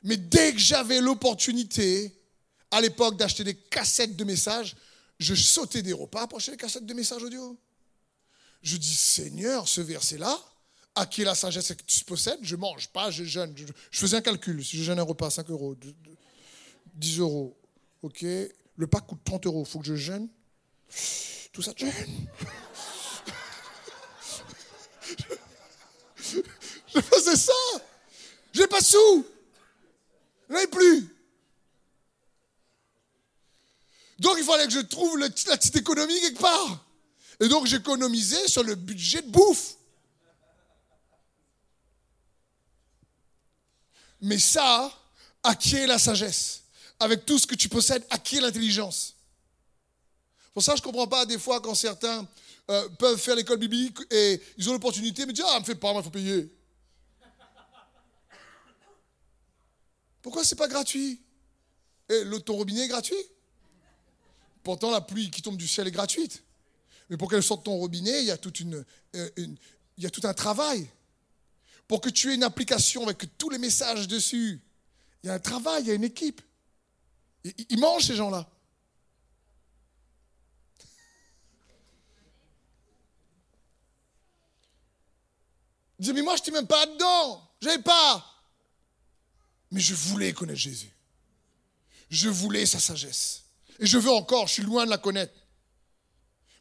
Mais 0.04 0.18
dès 0.18 0.52
que 0.52 0.60
j'avais 0.60 1.00
l'opportunité, 1.00 2.14
à 2.72 2.82
l'époque, 2.82 3.18
d'acheter 3.18 3.44
des 3.44 3.56
cassettes 3.56 4.16
de 4.16 4.24
messages, 4.24 4.76
je 5.20 5.34
sautais 5.34 5.82
des 5.82 5.94
repas 5.94 6.28
pour 6.28 6.40
acheter 6.40 6.52
des 6.52 6.58
cassettes 6.58 6.86
de 6.86 6.94
messages 6.94 7.24
audio. 7.24 7.58
Je 8.62 8.78
dis, 8.78 8.96
Seigneur, 8.96 9.68
ce 9.68 9.82
verset-là, 9.82 10.38
à 10.96 11.06
qui 11.06 11.22
est 11.22 11.26
la 11.26 11.36
sagesse 11.36 11.74
que 11.74 11.84
tu 11.84 12.04
possèdes, 12.04 12.40
je 12.42 12.56
mange 12.56 12.90
pas, 12.90 13.12
je 13.12 13.24
jeûne. 13.24 13.54
Je, 13.56 14.00
faisais 14.00 14.18
un 14.18 14.22
calcul. 14.22 14.64
Si 14.64 14.78
je 14.78 14.84
jeûne 14.84 15.00
un 15.00 15.04
repas, 15.04 15.30
5 15.30 15.50
euros, 15.50 15.76
10 16.96 17.20
euros, 17.20 17.58
ok. 18.04 18.26
Le 18.76 18.88
pack 18.88 19.08
coûte 19.08 19.24
30 19.24 19.46
euros, 19.48 19.66
faut 19.66 19.80
que 19.80 19.86
je 19.86 19.96
jeûne. 19.96 20.30
Tout 21.52 21.62
ça, 21.62 21.74
jeûne. 21.76 21.92
je 26.96 27.02
faisais 27.02 27.36
ça. 27.36 27.54
J'ai 28.54 28.68
pas 28.68 28.80
de 28.80 28.86
sous. 28.86 29.26
Je 30.50 30.54
n'avais 30.54 30.68
plus. 30.68 31.10
Donc 34.20 34.36
il 34.38 34.44
fallait 34.44 34.66
que 34.66 34.74
je 34.74 34.80
trouve 34.80 35.18
la 35.18 35.30
petite 35.30 35.76
économie 35.76 36.20
quelque 36.22 36.40
part. 36.40 36.86
Et 37.40 37.48
donc 37.48 37.66
j'économisais 37.66 38.48
sur 38.48 38.64
le 38.64 38.76
budget 38.76 39.22
de 39.22 39.30
bouffe. 39.30 39.76
Mais 44.22 44.40
ça, 44.40 44.92
acquiert 45.44 45.88
la 45.88 46.00
sagesse. 46.00 46.63
Avec 47.04 47.26
tout 47.26 47.38
ce 47.38 47.46
que 47.46 47.56
tu 47.56 47.68
possèdes, 47.68 48.06
acquiert 48.10 48.42
l'intelligence. 48.42 49.16
Pour 50.54 50.64
ça, 50.64 50.74
je 50.76 50.82
ne 50.82 50.86
comprends 50.86 51.08
pas 51.08 51.26
des 51.26 51.38
fois 51.38 51.60
quand 51.60 51.76
certains 51.76 52.26
euh, 52.70 52.88
peuvent 52.98 53.20
faire 53.20 53.36
l'école 53.36 53.58
biblique 53.58 53.98
et 54.10 54.42
ils 54.58 54.70
ont 54.70 54.72
l'opportunité, 54.72 55.26
mais 55.26 55.34
disent 55.34 55.44
Ah, 55.46 55.60
me 55.60 55.66
fait 55.66 55.76
pas, 55.76 55.92
il 55.94 56.02
faut 56.04 56.10
payer. 56.10 56.50
Pourquoi 60.22 60.46
c'est 60.46 60.56
pas 60.56 60.70
gratuit? 60.70 61.20
Et 62.08 62.24
le, 62.24 62.40
ton 62.40 62.56
robinet 62.56 62.86
est 62.86 62.88
gratuit 62.88 63.18
Pourtant, 64.64 64.90
la 64.90 65.02
pluie 65.02 65.30
qui 65.30 65.42
tombe 65.42 65.58
du 65.58 65.68
ciel 65.68 65.88
est 65.88 65.92
gratuite. 65.92 66.42
Mais 67.10 67.18
pour 67.18 67.30
qu'elle 67.30 67.44
sorte 67.44 67.66
ton 67.66 67.76
robinet, 67.76 68.22
il 68.22 68.28
y, 68.28 68.32
a 68.32 68.38
toute 68.38 68.62
une, 68.62 68.86
euh, 69.16 69.30
il 69.36 69.58
y 69.98 70.06
a 70.06 70.10
tout 70.10 70.26
un 70.26 70.34
travail. 70.34 70.88
Pour 71.86 72.00
que 72.00 72.10
tu 72.10 72.32
aies 72.32 72.36
une 72.36 72.44
application 72.44 73.04
avec 73.04 73.38
tous 73.38 73.50
les 73.50 73.58
messages 73.58 74.08
dessus, 74.08 74.62
il 75.22 75.28
y 75.28 75.30
a 75.30 75.34
un 75.34 75.40
travail, 75.40 75.84
il 75.84 75.88
y 75.90 75.92
a 75.92 75.96
une 75.96 76.06
équipe. 76.06 76.42
Ils 77.44 77.80
mangent 77.80 78.06
ces 78.06 78.16
gens-là. 78.16 78.48
Dis, 86.00 86.12
mais 86.12 86.22
moi, 86.22 86.36
je 86.36 86.42
n'étais 86.42 86.52
même 86.52 86.68
pas 86.68 86.86
dedans. 86.86 87.50
Je 87.62 87.80
pas. 87.80 88.26
Mais 89.72 89.80
je 89.80 89.96
voulais 89.96 90.34
connaître 90.34 90.60
Jésus. 90.60 90.92
Je 92.10 92.30
voulais 92.30 92.66
sa 92.66 92.80
sagesse. 92.80 93.44
Et 93.80 93.88
je 93.88 93.98
veux 93.98 94.12
encore, 94.12 94.48
je 94.48 94.54
suis 94.54 94.64
loin 94.64 94.86
de 94.86 94.90
la 94.90 94.98
connaître. 94.98 95.34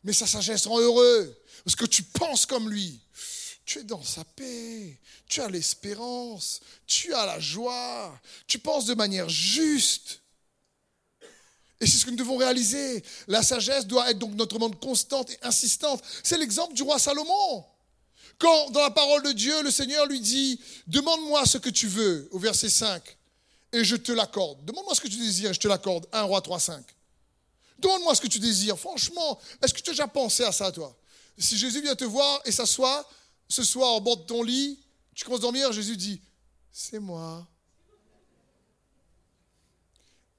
Mais 0.04 0.12
sa 0.12 0.26
sagesse 0.26 0.66
rend 0.66 0.78
heureux. 0.78 1.36
Parce 1.64 1.76
que 1.76 1.84
tu 1.84 2.02
penses 2.04 2.46
comme 2.46 2.70
lui. 2.70 3.00
Tu 3.64 3.80
es 3.80 3.84
dans 3.84 4.02
sa 4.02 4.24
paix. 4.24 4.98
Tu 5.26 5.40
as 5.40 5.48
l'espérance. 5.48 6.60
Tu 6.86 7.12
as 7.12 7.26
la 7.26 7.38
joie. 7.38 8.18
Tu 8.46 8.58
penses 8.58 8.86
de 8.86 8.94
manière 8.94 9.28
juste. 9.28 10.21
Et 11.82 11.86
c'est 11.88 11.96
ce 11.96 12.04
que 12.04 12.10
nous 12.10 12.16
devons 12.16 12.36
réaliser. 12.36 13.02
La 13.26 13.42
sagesse 13.42 13.88
doit 13.88 14.08
être 14.08 14.18
donc 14.18 14.34
notre 14.34 14.56
monde 14.56 14.78
constante 14.78 15.30
et 15.30 15.38
insistante. 15.42 16.00
C'est 16.22 16.38
l'exemple 16.38 16.74
du 16.74 16.82
roi 16.84 16.96
Salomon. 17.00 17.64
Quand 18.38 18.70
dans 18.70 18.82
la 18.82 18.92
parole 18.92 19.24
de 19.24 19.32
Dieu, 19.32 19.62
le 19.64 19.70
Seigneur 19.72 20.06
lui 20.06 20.20
dit, 20.20 20.60
demande-moi 20.86 21.44
ce 21.44 21.58
que 21.58 21.70
tu 21.70 21.88
veux, 21.88 22.28
au 22.30 22.38
verset 22.38 22.68
5, 22.68 23.02
et 23.72 23.82
je 23.82 23.96
te 23.96 24.12
l'accorde. 24.12 24.64
Demande-moi 24.64 24.94
ce 24.94 25.00
que 25.00 25.08
tu 25.08 25.16
désires 25.16 25.50
et 25.50 25.54
je 25.54 25.58
te 25.58 25.66
l'accorde. 25.66 26.06
1 26.12 26.22
roi 26.22 26.40
3, 26.40 26.60
5. 26.60 26.84
Demande-moi 27.80 28.14
ce 28.14 28.20
que 28.20 28.28
tu 28.28 28.38
désires. 28.38 28.78
Franchement, 28.78 29.40
est-ce 29.60 29.74
que 29.74 29.80
tu 29.80 29.90
as 29.90 29.94
déjà 29.94 30.06
pensé 30.06 30.44
à 30.44 30.52
ça, 30.52 30.70
toi? 30.70 30.96
Si 31.36 31.58
Jésus 31.58 31.82
vient 31.82 31.96
te 31.96 32.04
voir 32.04 32.40
et 32.44 32.52
s'assoit 32.52 33.10
ce 33.48 33.64
soir 33.64 33.96
au 33.96 34.00
bord 34.00 34.18
de 34.18 34.22
ton 34.22 34.44
lit, 34.44 34.78
tu 35.16 35.24
commences 35.24 35.40
à 35.40 35.42
dormir, 35.42 35.72
Jésus 35.72 35.96
dit, 35.96 36.20
c'est 36.70 37.00
moi. 37.00 37.44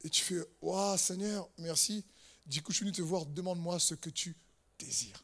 Et 0.03 0.09
tu 0.09 0.23
fais, 0.23 0.39
waouh, 0.61 0.97
Seigneur, 0.97 1.47
merci. 1.57 2.05
Du 2.45 2.61
coup, 2.61 2.71
je 2.71 2.77
suis 2.77 2.85
venu 2.85 2.95
te 2.95 3.01
voir, 3.01 3.25
demande-moi 3.25 3.79
ce 3.79 3.95
que 3.95 4.09
tu 4.09 4.35
désires. 4.77 5.23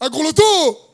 Un 0.00 0.10
gros 0.10 0.22
loto 0.22 0.42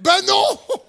Ben 0.00 0.20
non 0.26 0.58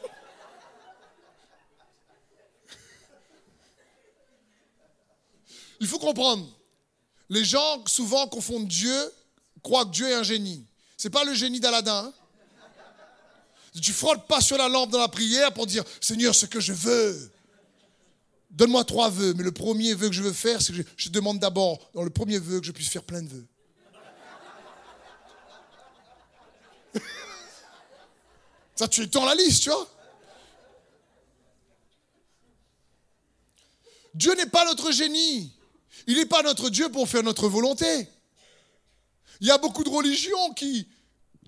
Il 5.79 5.87
faut 5.87 5.99
comprendre. 5.99 6.47
Les 7.29 7.43
gens 7.43 7.85
souvent 7.85 8.27
confondent 8.27 8.67
Dieu, 8.67 9.13
croient 9.61 9.85
que 9.85 9.91
Dieu 9.91 10.09
est 10.09 10.15
un 10.15 10.23
génie. 10.23 10.65
Ce 10.97 11.07
n'est 11.07 11.11
pas 11.11 11.23
le 11.23 11.35
génie 11.35 11.59
d'Aladin. 11.59 12.05
Hein. 12.05 12.13
Tu 13.81 13.91
frottes 13.91 14.27
pas 14.27 14.41
sur 14.41 14.57
la 14.57 14.69
lampe 14.69 14.91
dans 14.91 14.99
la 14.99 15.09
prière 15.09 15.53
pour 15.53 15.67
dire 15.67 15.83
Seigneur, 15.99 16.33
ce 16.33 16.45
que 16.45 16.59
je 16.59 16.73
veux. 16.73 17.31
Donne-moi 18.51 18.85
trois 18.85 19.09
vœux, 19.09 19.33
mais 19.33 19.43
le 19.43 19.51
premier 19.51 19.93
vœu 19.93 20.07
que 20.07 20.15
je 20.15 20.21
veux 20.23 20.31
faire, 20.31 20.61
c'est 20.61 20.71
que 20.71 20.81
je, 20.95 21.09
demande 21.09 21.39
d'abord, 21.39 21.89
dans 21.93 22.03
le 22.03 22.09
premier 22.09 22.39
vœu, 22.39 22.61
que 22.61 22.65
je 22.65 22.71
puisse 22.71 22.87
faire 22.87 23.03
plein 23.03 23.21
de 23.21 23.27
vœux. 23.27 23.45
Ça, 28.75 28.87
tu 28.87 29.01
étends 29.03 29.25
la 29.25 29.35
liste, 29.35 29.63
tu 29.63 29.69
vois. 29.69 29.89
Dieu 34.13 34.33
n'est 34.35 34.45
pas 34.45 34.63
notre 34.63 34.93
génie. 34.93 35.51
Il 36.07 36.15
n'est 36.15 36.25
pas 36.25 36.41
notre 36.41 36.69
Dieu 36.69 36.87
pour 36.89 37.09
faire 37.09 37.23
notre 37.23 37.49
volonté. 37.49 38.07
Il 39.41 39.47
y 39.47 39.51
a 39.51 39.57
beaucoup 39.57 39.83
de 39.83 39.89
religions 39.89 40.53
qui, 40.53 40.87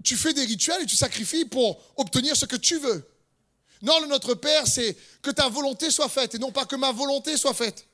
tu 0.04 0.16
fais 0.16 0.34
des 0.34 0.46
rituels 0.46 0.84
et 0.84 0.86
tu 0.86 0.96
sacrifies 0.96 1.46
pour 1.46 1.82
obtenir 1.98 2.36
ce 2.36 2.46
que 2.46 2.56
tu 2.56 2.78
veux. 2.80 3.08
Non, 3.82 4.00
le 4.00 4.08
Notre 4.08 4.34
Père, 4.34 4.68
c'est 4.68 4.98
que 5.22 5.32
ta 5.32 5.50
volonté 5.50 5.92
soit 5.92 6.10
faite 6.10 6.36
et 6.36 6.40
non 6.40 6.52
pas 6.52 6.66
que 6.66 6.76
ma 6.76 6.92
volonté 6.92 7.38
soit 7.38 7.54
faite. 7.54 7.88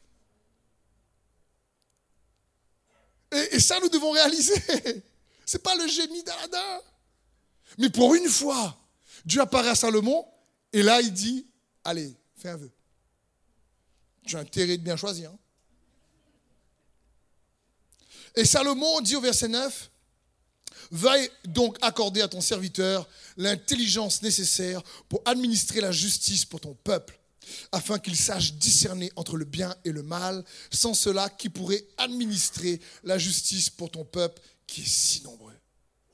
Et, 3.51 3.59
ça, 3.59 3.79
nous 3.79 3.89
devons 3.89 4.11
réaliser. 4.11 4.53
Ce 5.45 5.57
n'est 5.57 5.63
pas 5.63 5.75
le 5.75 5.87
génie 5.87 6.23
d'Aladin. 6.23 6.81
Mais 7.79 7.89
pour 7.89 8.13
une 8.13 8.29
fois, 8.29 8.77
Dieu 9.25 9.41
apparaît 9.41 9.69
à 9.69 9.75
Salomon 9.75 10.25
et 10.71 10.83
là, 10.83 11.01
il 11.01 11.11
dit 11.11 11.47
Allez, 11.83 12.15
fais 12.37 12.49
un 12.49 12.57
vœu. 12.57 12.71
Tu 14.25 14.37
as 14.37 14.39
intérêt 14.39 14.77
de 14.77 14.83
bien 14.83 14.95
choisir. 14.95 15.31
Hein. 15.31 15.39
Et 18.35 18.45
Salomon 18.45 19.01
dit 19.01 19.15
au 19.15 19.21
verset 19.21 19.47
9, 19.47 19.91
Veuille 20.93 21.27
donc 21.45 21.75
accorder 21.81 22.21
à 22.21 22.27
ton 22.27 22.39
serviteur 22.39 23.09
l'intelligence 23.35 24.21
nécessaire 24.21 24.83
pour 25.09 25.23
administrer 25.25 25.81
la 25.81 25.91
justice 25.91 26.45
pour 26.45 26.61
ton 26.61 26.75
peuple, 26.75 27.19
afin 27.71 27.97
qu'il 27.97 28.15
sache 28.15 28.53
discerner 28.53 29.11
entre 29.15 29.35
le 29.35 29.45
bien 29.45 29.75
et 29.85 29.91
le 29.91 30.03
mal. 30.03 30.45
Sans 30.69 30.93
cela, 30.93 31.31
qui 31.31 31.49
pourrait 31.49 31.83
administrer 31.97 32.79
la 33.03 33.17
justice 33.17 33.71
pour 33.71 33.89
ton 33.89 34.05
peuple 34.05 34.39
qui 34.67 34.81
est 34.81 34.87
si 34.87 35.23
nombreux 35.23 35.57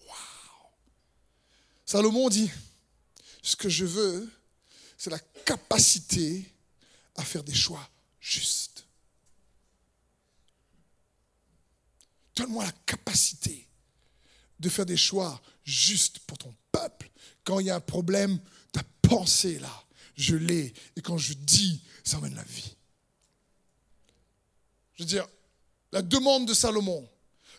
Waouh 0.08 0.72
Salomon 1.86 2.30
dit, 2.30 2.50
ce 3.44 3.58
que 3.58 3.68
je 3.68 3.84
veux, 3.84 4.30
c'est 4.98 5.10
la 5.10 5.20
capacité 5.44 6.50
à 7.18 7.26
faire 7.26 7.44
des 7.44 7.54
choix 7.54 7.86
justes. 8.22 8.86
Donne-moi 12.34 12.63
la 12.63 12.72
capacité 12.86 13.68
de 14.60 14.69
faire 14.69 14.86
des 14.86 14.98
choix 14.98 15.41
justes 15.63 16.19
pour 16.19 16.38
ton 16.38 16.54
peuple. 16.72 17.10
Quand 17.43 17.60
il 17.60 17.67
y 17.67 17.69
a 17.69 17.76
un 17.76 17.82
problème, 17.82 18.39
ta 18.72 18.82
pensée 19.02 19.60
là, 19.60 19.84
je 20.15 20.36
l'ai. 20.36 20.74
Et 20.95 21.02
quand 21.02 21.17
je 21.17 21.34
dis, 21.34 21.82
ça 22.04 22.17
emmène 22.17 22.36
la 22.36 22.43
vie. 22.43 22.76
Je 24.95 25.04
veux 25.04 25.08
dire, 25.08 25.28
la 25.91 26.02
demande 26.02 26.45
de 26.45 26.54
Salomon, 26.54 27.08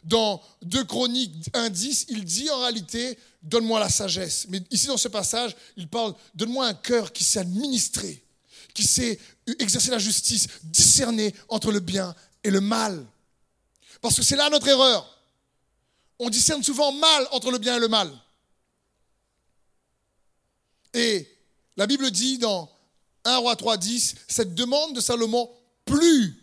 dans 0.04 0.42
2 0.62 0.84
Chroniques 0.84 1.50
1.10, 1.52 2.06
il 2.08 2.24
dit 2.24 2.48
en 2.50 2.60
réalité, 2.60 3.18
donne-moi 3.42 3.80
la 3.80 3.88
sagesse. 3.88 4.46
Mais 4.48 4.60
ici 4.70 4.86
dans 4.86 4.96
ce 4.96 5.08
passage, 5.08 5.54
il 5.76 5.88
parle, 5.88 6.14
donne-moi 6.34 6.66
un 6.66 6.74
cœur 6.74 7.12
qui 7.12 7.24
sait 7.24 7.40
administrer, 7.40 8.22
qui 8.74 8.84
sait 8.84 9.18
exercer 9.58 9.90
la 9.90 9.98
justice, 9.98 10.46
discerner 10.62 11.34
entre 11.48 11.72
le 11.72 11.80
bien 11.80 12.14
et 12.44 12.50
le 12.50 12.60
mal. 12.60 13.04
Parce 14.00 14.16
que 14.16 14.22
c'est 14.22 14.36
là 14.36 14.48
notre 14.48 14.68
erreur. 14.68 15.19
On 16.20 16.28
discerne 16.28 16.62
souvent 16.62 16.92
mal 16.92 17.26
entre 17.32 17.50
le 17.50 17.56
bien 17.56 17.78
et 17.78 17.80
le 17.80 17.88
mal. 17.88 18.12
Et 20.92 21.26
la 21.76 21.86
Bible 21.86 22.10
dit 22.10 22.36
dans 22.36 22.70
1 23.24 23.38
roi 23.38 23.56
3, 23.56 23.78
10, 23.78 24.14
cette 24.28 24.54
demande 24.54 24.94
de 24.94 25.00
Salomon 25.00 25.50
plut 25.86 26.36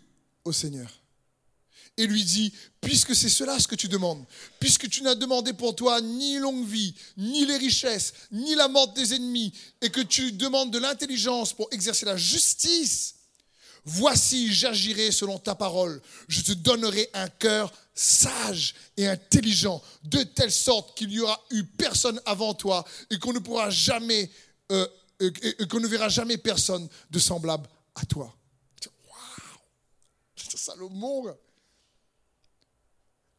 au 0.46 0.52
Seigneur. 0.52 0.92
Et 1.96 2.08
lui 2.08 2.24
dit, 2.24 2.52
puisque 2.82 3.16
c'est 3.16 3.30
cela 3.30 3.60
ce 3.60 3.68
que 3.68 3.76
tu 3.76 3.88
demandes, 3.88 4.26
puisque 4.60 4.90
tu 4.90 5.04
n'as 5.04 5.16
demandé 5.16 5.54
pour 5.54 5.76
toi 5.76 6.02
ni 6.02 6.38
longue 6.40 6.66
vie, 6.66 6.96
ni 7.18 7.46
les 7.46 7.58
richesses, 7.58 8.14
ni 8.32 8.56
la 8.56 8.68
mort 8.68 8.94
des 8.94 9.14
ennemis, 9.14 9.54
et 9.82 9.92
que 9.92 10.02
tu 10.02 10.32
demandes 10.32 10.72
de 10.72 10.80
l'intelligence 10.80 11.54
pour 11.54 11.68
exercer 11.72 12.06
la 12.06 12.18
justice, 12.18 13.14
Voici, 13.90 14.54
j'agirai 14.54 15.14
selon 15.14 15.40
ta 15.40 15.56
parole. 15.56 16.02
Je 16.28 16.42
te 16.42 16.52
donnerai 16.52 17.10
un 17.14 17.30
cœur 17.30 17.72
sage 17.98 18.76
et 18.96 19.08
intelligent, 19.08 19.82
de 20.04 20.22
telle 20.24 20.52
sorte 20.52 20.96
qu'il 20.96 21.10
n'y 21.10 21.20
aura 21.20 21.44
eu 21.50 21.64
personne 21.64 22.22
avant 22.26 22.54
toi 22.54 22.86
et 23.10 23.18
qu'on 23.18 23.34
ne 23.34 23.40
pourra 23.40 23.70
jamais, 23.70 24.30
euh, 24.72 24.88
qu'on 25.70 25.80
ne 25.80 25.88
verra 25.88 26.08
jamais 26.08 26.38
personne 26.38 26.88
de 27.10 27.20
semblable 27.20 27.68
à 27.96 28.06
toi. 28.06 28.34
Waouh 29.10 29.60
Salomon. 30.56 31.36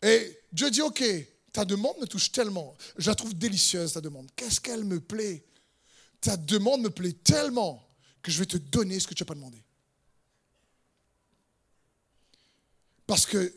Et 0.02 0.40
Dieu 0.52 0.70
dit, 0.70 0.82
ok, 0.82 1.04
ta 1.52 1.64
demande 1.64 1.98
me 2.00 2.06
touche 2.06 2.32
tellement. 2.32 2.76
Je 2.96 3.08
la 3.08 3.14
trouve 3.14 3.34
délicieuse, 3.34 3.92
ta 3.92 4.00
demande. 4.00 4.28
Qu'est-ce 4.34 4.60
qu'elle 4.60 4.84
me 4.84 5.00
plaît? 5.00 5.44
Ta 6.20 6.36
demande 6.36 6.82
me 6.82 6.90
plaît 6.90 7.12
tellement 7.12 7.88
que 8.22 8.32
je 8.32 8.38
vais 8.40 8.46
te 8.46 8.56
donner 8.56 8.98
ce 8.98 9.06
que 9.06 9.14
tu 9.14 9.22
n'as 9.22 9.26
pas 9.26 9.34
demandé. 9.34 9.62
Parce 13.06 13.24
que 13.24 13.54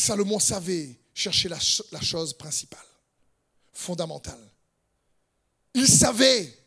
Salomon 0.00 0.38
savait 0.38 0.98
chercher 1.14 1.48
la, 1.48 1.60
chose 2.00 2.32
principale, 2.32 2.86
fondamentale. 3.72 4.40
Il 5.74 5.86
savait. 5.86 6.58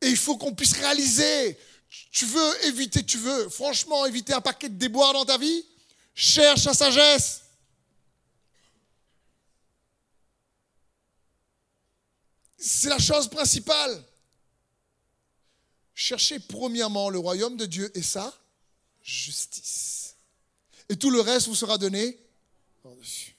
Et 0.00 0.08
il 0.08 0.16
faut 0.16 0.36
qu'on 0.36 0.54
puisse 0.54 0.74
réaliser. 0.74 1.58
Tu 2.12 2.26
veux 2.26 2.66
éviter, 2.66 3.04
tu 3.04 3.16
veux 3.16 3.48
franchement 3.48 4.04
éviter 4.04 4.34
un 4.34 4.42
paquet 4.42 4.68
de 4.68 4.76
déboires 4.76 5.14
dans 5.14 5.24
ta 5.24 5.38
vie? 5.38 5.64
Cherche 6.14 6.64
la 6.64 6.74
sagesse. 6.74 7.42
C'est 12.58 12.90
la 12.90 12.98
chose 12.98 13.28
principale. 13.28 14.04
Cherchez 15.94 16.38
premièrement 16.38 17.08
le 17.08 17.18
royaume 17.18 17.56
de 17.56 17.66
Dieu 17.66 17.90
et 17.96 18.02
sa 18.02 18.32
justice. 19.02 19.97
Et 20.88 20.96
tout 20.96 21.10
le 21.10 21.20
reste 21.20 21.48
vous 21.48 21.54
sera 21.54 21.78
donné 21.78 22.18
par-dessus. 22.82 23.36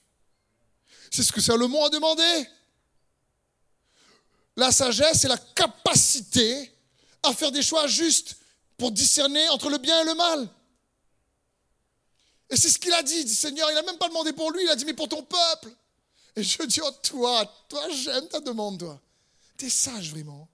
C'est 1.12 1.23
ce 1.23 1.31
que 1.31 1.41
Salomon 1.41 1.83
a 1.85 1.89
demandé. 1.89 2.47
La 4.55 4.71
sagesse, 4.71 5.21
c'est 5.21 5.27
la 5.27 5.38
capacité 5.38 6.71
à 7.23 7.33
faire 7.33 7.51
des 7.51 7.63
choix 7.63 7.88
justes 7.88 8.38
pour 8.77 8.91
discerner 8.91 9.47
entre 9.49 9.69
le 9.69 9.77
bien 9.77 10.01
et 10.01 10.05
le 10.05 10.15
mal. 10.15 10.49
Et 12.49 12.57
c'est 12.57 12.69
ce 12.69 12.77
qu'il 12.77 12.93
a 12.93 13.03
dit. 13.03 13.27
Seigneur, 13.27 13.69
il 13.71 13.75
n'a 13.75 13.83
même 13.83 13.97
pas 13.97 14.07
demandé 14.07 14.33
pour 14.33 14.51
lui, 14.51 14.63
il 14.63 14.69
a 14.69 14.75
dit, 14.75 14.85
mais 14.85 14.93
pour 14.93 15.09
ton 15.09 15.23
peuple. 15.23 15.71
Et 16.35 16.43
je 16.43 16.63
dis, 16.63 16.79
oh 16.83 16.91
toi, 17.03 17.45
toi, 17.67 17.89
j'aime 17.89 18.27
ta 18.27 18.39
demande, 18.39 18.79
toi. 18.79 18.99
T'es 19.57 19.69
sage 19.69 20.12
vraiment. 20.12 20.47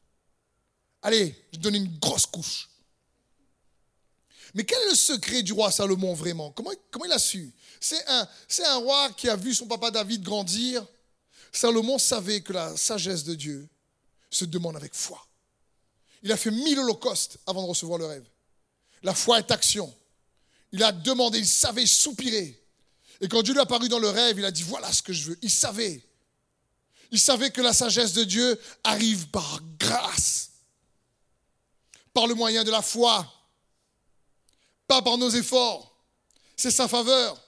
Allez, 1.02 1.36
je 1.54 1.60
donne 1.60 1.76
une 1.76 2.00
grosse 2.00 2.26
couche. 2.26 2.70
Mais 4.56 4.64
quel 4.64 4.82
est 4.84 4.90
le 4.90 4.96
secret 4.96 5.44
du 5.44 5.52
roi 5.52 5.70
Salomon 5.70 6.14
vraiment? 6.14 6.50
Comment, 6.52 6.72
comment 6.90 7.06
il 7.06 7.12
a 7.12 7.20
su? 7.20 7.52
C'est 7.80 8.02
un, 8.08 8.28
c'est 8.48 8.66
un 8.66 8.78
roi 8.78 9.12
qui 9.12 9.28
a 9.28 9.36
vu 9.36 9.54
son 9.54 9.68
papa 9.68 9.92
David 9.92 10.24
grandir. 10.24 10.84
Salomon 11.52 12.00
savait 12.00 12.40
que 12.40 12.54
la 12.54 12.76
sagesse 12.78 13.26
de 13.26 13.36
Dieu 13.36 13.68
se 14.32 14.46
demande 14.46 14.78
avec 14.78 14.96
foi. 14.96 15.22
Il 16.24 16.32
a 16.32 16.38
fait 16.38 16.52
mille 16.52 16.80
holocaustes 16.80 17.38
avant 17.46 17.64
de 17.64 17.68
recevoir 17.68 18.00
le 18.00 18.06
rêve. 18.06 18.26
La 19.04 19.14
foi 19.14 19.40
est 19.40 19.52
action. 19.52 19.94
Il 20.72 20.82
a 20.84 20.94
demandé, 20.94 21.38
il 21.38 21.48
savait 21.48 21.86
soupirer. 21.86 22.60
Et 23.20 23.28
quand 23.28 23.44
Dieu 23.44 23.54
lui 23.54 23.60
a 23.60 23.64
apparu 23.64 23.90
dans 23.90 24.00
le 24.00 24.10
rêve, 24.10 24.40
il 24.40 24.46
a 24.46 24.52
dit, 24.52 24.64
voilà 24.64 24.92
ce 24.92 25.02
que 25.02 25.12
je 25.12 25.30
veux. 25.30 25.40
Il 25.42 25.52
savait. 25.52 26.02
Il 27.12 27.20
savait 27.20 27.52
que 27.52 27.62
la 27.62 27.74
sagesse 27.74 28.14
de 28.14 28.24
Dieu 28.24 28.60
arrive 28.86 29.28
par 29.28 29.60
grâce, 29.78 30.52
par 32.14 32.26
le 32.26 32.36
moyen 32.36 32.64
de 32.64 32.72
la 32.72 32.82
foi, 32.82 33.32
pas 34.88 35.02
par 35.02 35.18
nos 35.18 35.30
efforts. 35.30 35.96
C'est 36.56 36.72
sa 36.72 36.88
faveur. 36.88 37.42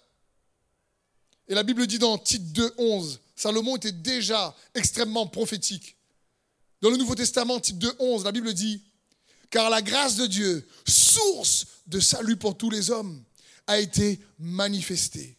Et 1.48 1.56
la 1.56 1.64
Bible 1.64 1.88
dit 1.88 2.00
dans 2.00 2.18
Tite 2.18 2.52
2, 2.52 2.74
11, 2.78 3.20
Salomon 3.36 3.78
était 3.78 3.92
déjà 3.92 4.56
extrêmement 4.74 5.28
prophétique. 5.28 5.96
Dans 6.82 6.90
le 6.90 6.98
Nouveau 6.98 7.16
Testament, 7.16 7.60
Tite 7.60 7.80
2, 7.80 7.96
11, 8.00 8.24
la 8.26 8.32
Bible 8.32 8.54
dit, 8.54 8.82
car 9.50 9.70
la 9.70 9.82
grâce 9.82 10.16
de 10.16 10.28
Dieu, 10.28 10.68
source 10.86 11.66
de 11.88 12.00
salut 12.00 12.36
pour 12.36 12.58
tous 12.58 12.70
les 12.70 12.92
hommes, 12.92 13.24
a 13.66 13.80
été 13.80 14.20
manifestée. 14.40 15.38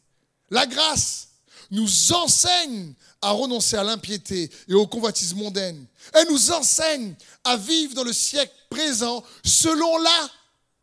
La 0.51 0.67
grâce 0.67 1.29
nous 1.71 2.13
enseigne 2.13 2.95
à 3.21 3.31
renoncer 3.31 3.77
à 3.77 3.85
l'impiété 3.85 4.51
et 4.69 4.75
aux 4.75 4.87
convoitises 4.87 5.35
mondaines. 5.35 5.87
Elle 6.15 6.29
nous 6.31 6.51
enseigne 6.51 7.15
à 7.45 7.57
vivre 7.57 7.95
dans 7.95 8.05
le 8.05 8.13
siècle 8.13 8.55
présent 8.71 9.23
selon 9.45 9.99
la 9.99 10.31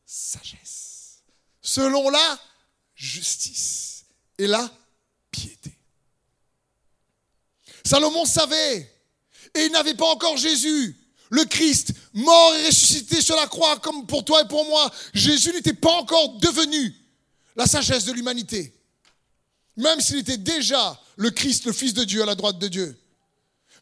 sagesse, 0.05 0.84
selon 1.65 2.09
la 2.09 2.39
justice 2.95 4.05
et 4.37 4.45
la 4.45 4.71
piété. 5.31 5.75
Salomon 7.83 8.23
savait, 8.25 8.91
et 9.53 9.65
il 9.65 9.71
n'avait 9.71 9.95
pas 9.95 10.05
encore 10.05 10.37
Jésus, 10.37 10.95
le 11.31 11.43
Christ, 11.45 11.93
mort 12.13 12.55
et 12.55 12.67
ressuscité 12.67 13.19
sur 13.19 13.35
la 13.35 13.47
croix 13.47 13.79
comme 13.79 14.05
pour 14.05 14.23
toi 14.23 14.43
et 14.43 14.47
pour 14.47 14.63
moi. 14.65 14.89
Jésus 15.13 15.51
n'était 15.53 15.73
pas 15.73 15.91
encore 15.93 16.37
devenu 16.37 16.95
la 17.55 17.65
sagesse 17.65 18.05
de 18.05 18.13
l'humanité, 18.13 18.73
même 19.75 19.99
s'il 19.99 20.17
était 20.17 20.37
déjà 20.37 21.01
le 21.15 21.31
Christ, 21.31 21.65
le 21.65 21.73
Fils 21.73 21.93
de 21.95 22.03
Dieu 22.03 22.21
à 22.21 22.27
la 22.27 22.35
droite 22.35 22.59
de 22.59 22.67
Dieu. 22.67 22.97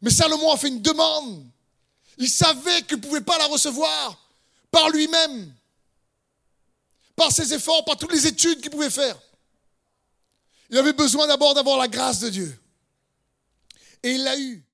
Mais 0.02 0.10
Salomon 0.10 0.52
a 0.52 0.58
fait 0.58 0.70
une 0.70 0.82
demande. 0.82 1.46
Il 2.18 2.30
savait 2.30 2.84
qu'il 2.84 2.98
ne 2.98 3.02
pouvait 3.02 3.22
pas 3.22 3.38
la 3.38 3.48
recevoir 3.48 4.18
par 4.72 4.90
lui-même, 4.90 5.54
par 7.16 7.32
ses 7.32 7.54
efforts, 7.54 7.86
par 7.86 7.98
toutes 7.98 8.12
les 8.12 8.28
études 8.28 8.62
qu'il 8.62 8.72
pouvait 8.72 8.90
faire. 8.90 9.20
Il 10.70 10.78
avait 10.78 10.94
besoin 10.94 11.28
d'abord 11.28 11.54
d'avoir 11.54 11.78
la 11.78 11.88
grâce 11.88 12.20
de 12.20 12.30
Dieu. 12.30 12.60
Et 14.02 14.14
il 14.14 14.24
l'a 14.24 14.38
eu. 14.40 14.64